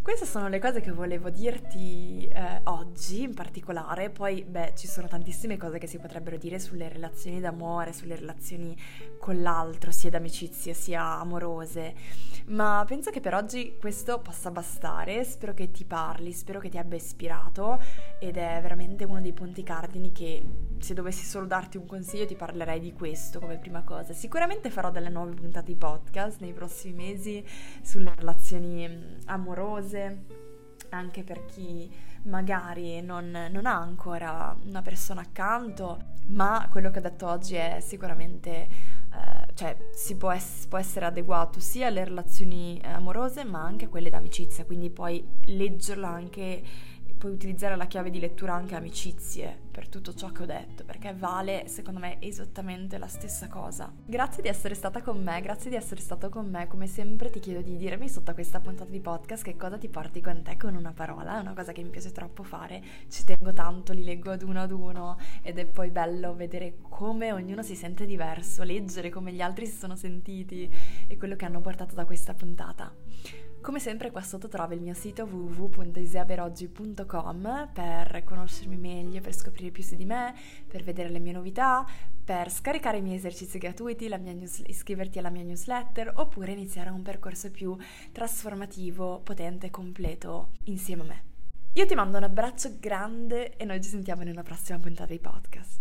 Queste 0.07 0.25
sono 0.25 0.47
le 0.47 0.61
cose 0.61 0.81
che 0.81 0.93
volevo 0.93 1.31
dirti 1.31 2.29
eh, 2.29 2.61
oggi 2.67 3.23
in 3.23 3.35
particolare, 3.35 4.09
poi 4.09 4.45
beh 4.45 4.75
ci 4.77 4.87
sono 4.87 5.09
tantissime 5.09 5.57
cose 5.57 5.79
che 5.79 5.89
si 5.89 5.99
potrebbero 5.99 6.37
dire 6.37 6.61
sulle 6.61 6.89
relazioni 6.89 7.41
d'amore, 7.41 7.93
sulle 7.93 8.15
relazioni 8.15 8.77
con 9.19 9.43
l'altro, 9.43 9.91
sia 9.91 10.09
d'amicizia 10.09 10.75
sia 10.75 11.19
amorose, 11.19 11.93
ma 12.47 12.85
penso 12.87 13.11
che 13.11 13.19
per 13.19 13.35
oggi 13.35 13.79
questo 13.81 14.21
possa 14.21 14.53
bastare, 14.53 15.25
spero 15.25 15.55
che 15.55 15.73
ti 15.73 15.85
parli, 15.85 16.31
spero 16.31 16.61
che 16.61 16.69
ti 16.69 16.79
abbia 16.79 16.99
ispirato 16.99 17.83
ed 18.21 18.37
è 18.37 18.61
veramente 18.63 19.03
uno 19.03 19.21
dei 19.21 19.33
punti 19.33 19.65
cardini 19.65 20.13
che 20.13 20.41
se 20.79 20.95
dovessi 20.95 21.25
solo 21.25 21.47
darti 21.47 21.79
un 21.79 21.87
consiglio 21.87 22.27
ti 22.27 22.37
parlerei 22.37 22.79
di 22.79 22.93
questo 22.93 23.41
come 23.41 23.59
prima 23.59 23.83
cosa. 23.83 24.13
Sicuramente 24.13 24.71
farò 24.71 24.93
delle 24.93 25.09
nuove 25.09 25.35
puntate 25.35 25.73
di 25.73 25.77
podcast 25.77 26.41
nei 26.41 26.53
prossimi 26.53 26.95
mesi 26.95 27.45
sulle 27.83 28.15
relazioni 28.15 28.87
mm, 28.89 29.03
amorose, 29.97 30.25
anche 30.91 31.23
per 31.25 31.45
chi 31.47 31.91
magari 32.25 33.01
non, 33.01 33.31
non, 33.51 33.67
ha 33.67 33.77
ancora 33.77 34.57
una 34.65 34.83
persona 34.83 35.21
accanto, 35.23 36.15
ma 36.29 36.67
quello 36.71 36.91
che 36.91 36.99
ho 36.99 37.03
detto 37.03 37.27
oggi 37.29 37.55
è 37.55 37.79
sicuramente, 37.81 38.51
eh, 38.51 39.55
cioè 39.55 39.77
si 39.93 40.17
può, 40.17 40.33
es- 40.33 40.67
può, 40.69 40.79
essere 40.79 41.07
adeguato 41.07 41.61
sia 41.61 41.87
alle 41.87 42.05
relazioni 42.05 42.81
amorose 42.85 43.45
ma 43.45 43.63
anche 43.63 43.87
a 43.87 43.89
quelle 43.89 44.11
d'amicizia, 44.11 44.65
quindi 44.65 44.91
puoi 44.91 45.25
leggerlo 45.45 46.07
anche 46.07 46.63
puoi 47.27 47.33
utilizzare 47.33 47.75
la 47.75 47.87
chiave 47.87 48.11
di 48.11 48.21
lettura 48.21 48.55
anche 48.55 48.77
amicizie 48.77 49.65
per 49.73 49.89
tutto 49.89 50.15
ciò 50.15 50.31
che 50.31 50.43
ho 50.45 50.47
detto, 50.47 50.85
perché 50.85 51.13
vale 51.13 51.67
secondo 51.67 51.99
me 51.99 52.21
esattamente 52.21 52.99
la 52.99 53.09
stessa 53.09 53.49
cosa. 53.49 53.93
Grazie 54.05 54.43
di 54.43 54.49
essere 54.49 54.75
stata 54.77 55.03
con 55.03 55.21
me, 55.21 55.41
grazie 55.41 55.69
di 55.69 55.77
essere 55.77 56.01
stato 56.01 56.29
con 56.29 56.49
me, 56.49 56.69
come 56.69 56.87
sempre 56.87 57.29
ti 57.29 57.41
chiedo 57.41 57.63
di 57.63 57.77
dirmi 57.77 58.09
sotto 58.09 58.33
questa 58.33 58.61
puntata 58.61 58.91
di 58.91 59.01
podcast 59.01 59.43
che 59.43 59.57
cosa 59.57 59.77
ti 59.77 59.89
porti 59.89 60.21
con 60.21 60.43
te 60.43 60.57
con 60.57 60.77
una 60.77 60.93
parola, 60.93 61.39
è 61.39 61.41
una 61.41 61.53
cosa 61.53 61.73
che 61.73 61.83
mi 61.83 61.91
piace 61.91 62.13
troppo 62.13 62.45
fare, 62.45 62.81
ci 63.09 63.25
tengo 63.25 63.53
tanto, 63.53 63.93
li 63.93 64.05
leggo 64.05 64.31
ad 64.31 64.43
uno 64.43 64.63
ad 64.63 64.71
uno 64.71 65.19
ed 65.43 65.59
è 65.59 65.67
poi 65.67 65.91
bello 65.91 66.33
vedere 66.35 66.77
come 66.89 67.33
ognuno 67.33 67.63
si 67.63 67.75
sente 67.75 68.07
diverso, 68.07 68.63
leggere 68.63 69.11
come 69.11 69.33
gli 69.33 69.41
altri 69.41 69.67
si 69.67 69.77
sono 69.77 69.97
sentiti 69.97 70.71
e 71.09 71.17
quello 71.17 71.35
che 71.35 71.45
hanno 71.45 71.61
portato 71.61 71.97
da 71.97 72.05
questa 72.05 72.35
puntata. 72.35 72.95
Come 73.67 73.81
sempre 73.81 74.13
qua 74.13 74.23
sotto 74.23 74.47
trovi 74.47 74.77
il 74.77 74.81
mio 74.81 74.95
sito 74.95 75.25
www.isiaberoggi.com 75.25 77.71
per 77.73 78.23
conoscermi 78.23 78.77
meglio, 78.77 79.21
per 79.21 79.35
scoprire 79.35 79.73
più 79.73 79.83
su 79.83 79.97
di 79.97 80.05
me, 80.05 80.33
per 80.69 80.85
vedere 80.85 81.09
le 81.09 81.19
mie 81.19 81.33
novità, 81.33 81.85
per 82.25 82.49
scaricare 82.49 82.99
i 82.99 83.03
miei 83.03 83.17
esercizi 83.17 83.59
gratuiti, 83.59 84.07
news- 84.07 84.63
iscriverti 84.67 85.19
alla 85.19 85.31
mia 85.31 85.43
newsletter 85.43 86.13
oppure 86.15 86.53
iniziare 86.53 86.91
un 86.91 87.03
percorso 87.03 87.51
più 87.51 87.77
trasformativo, 88.13 89.19
potente 89.23 89.67
e 89.67 89.71
completo 89.71 90.51
insieme 90.67 91.03
a 91.03 91.07
me. 91.07 91.25
Io 91.73 91.87
ti 91.87 91.97
mando 91.97 92.19
un 92.19 92.23
abbraccio 92.23 92.77
grande 92.79 93.57
e 93.57 93.65
noi 93.65 93.83
ci 93.83 93.89
sentiamo 93.89 94.23
in 94.23 94.29
una 94.29 94.45
prossima 94.45 94.79
puntata 94.79 95.13
di 95.13 95.19
podcast. 95.19 95.81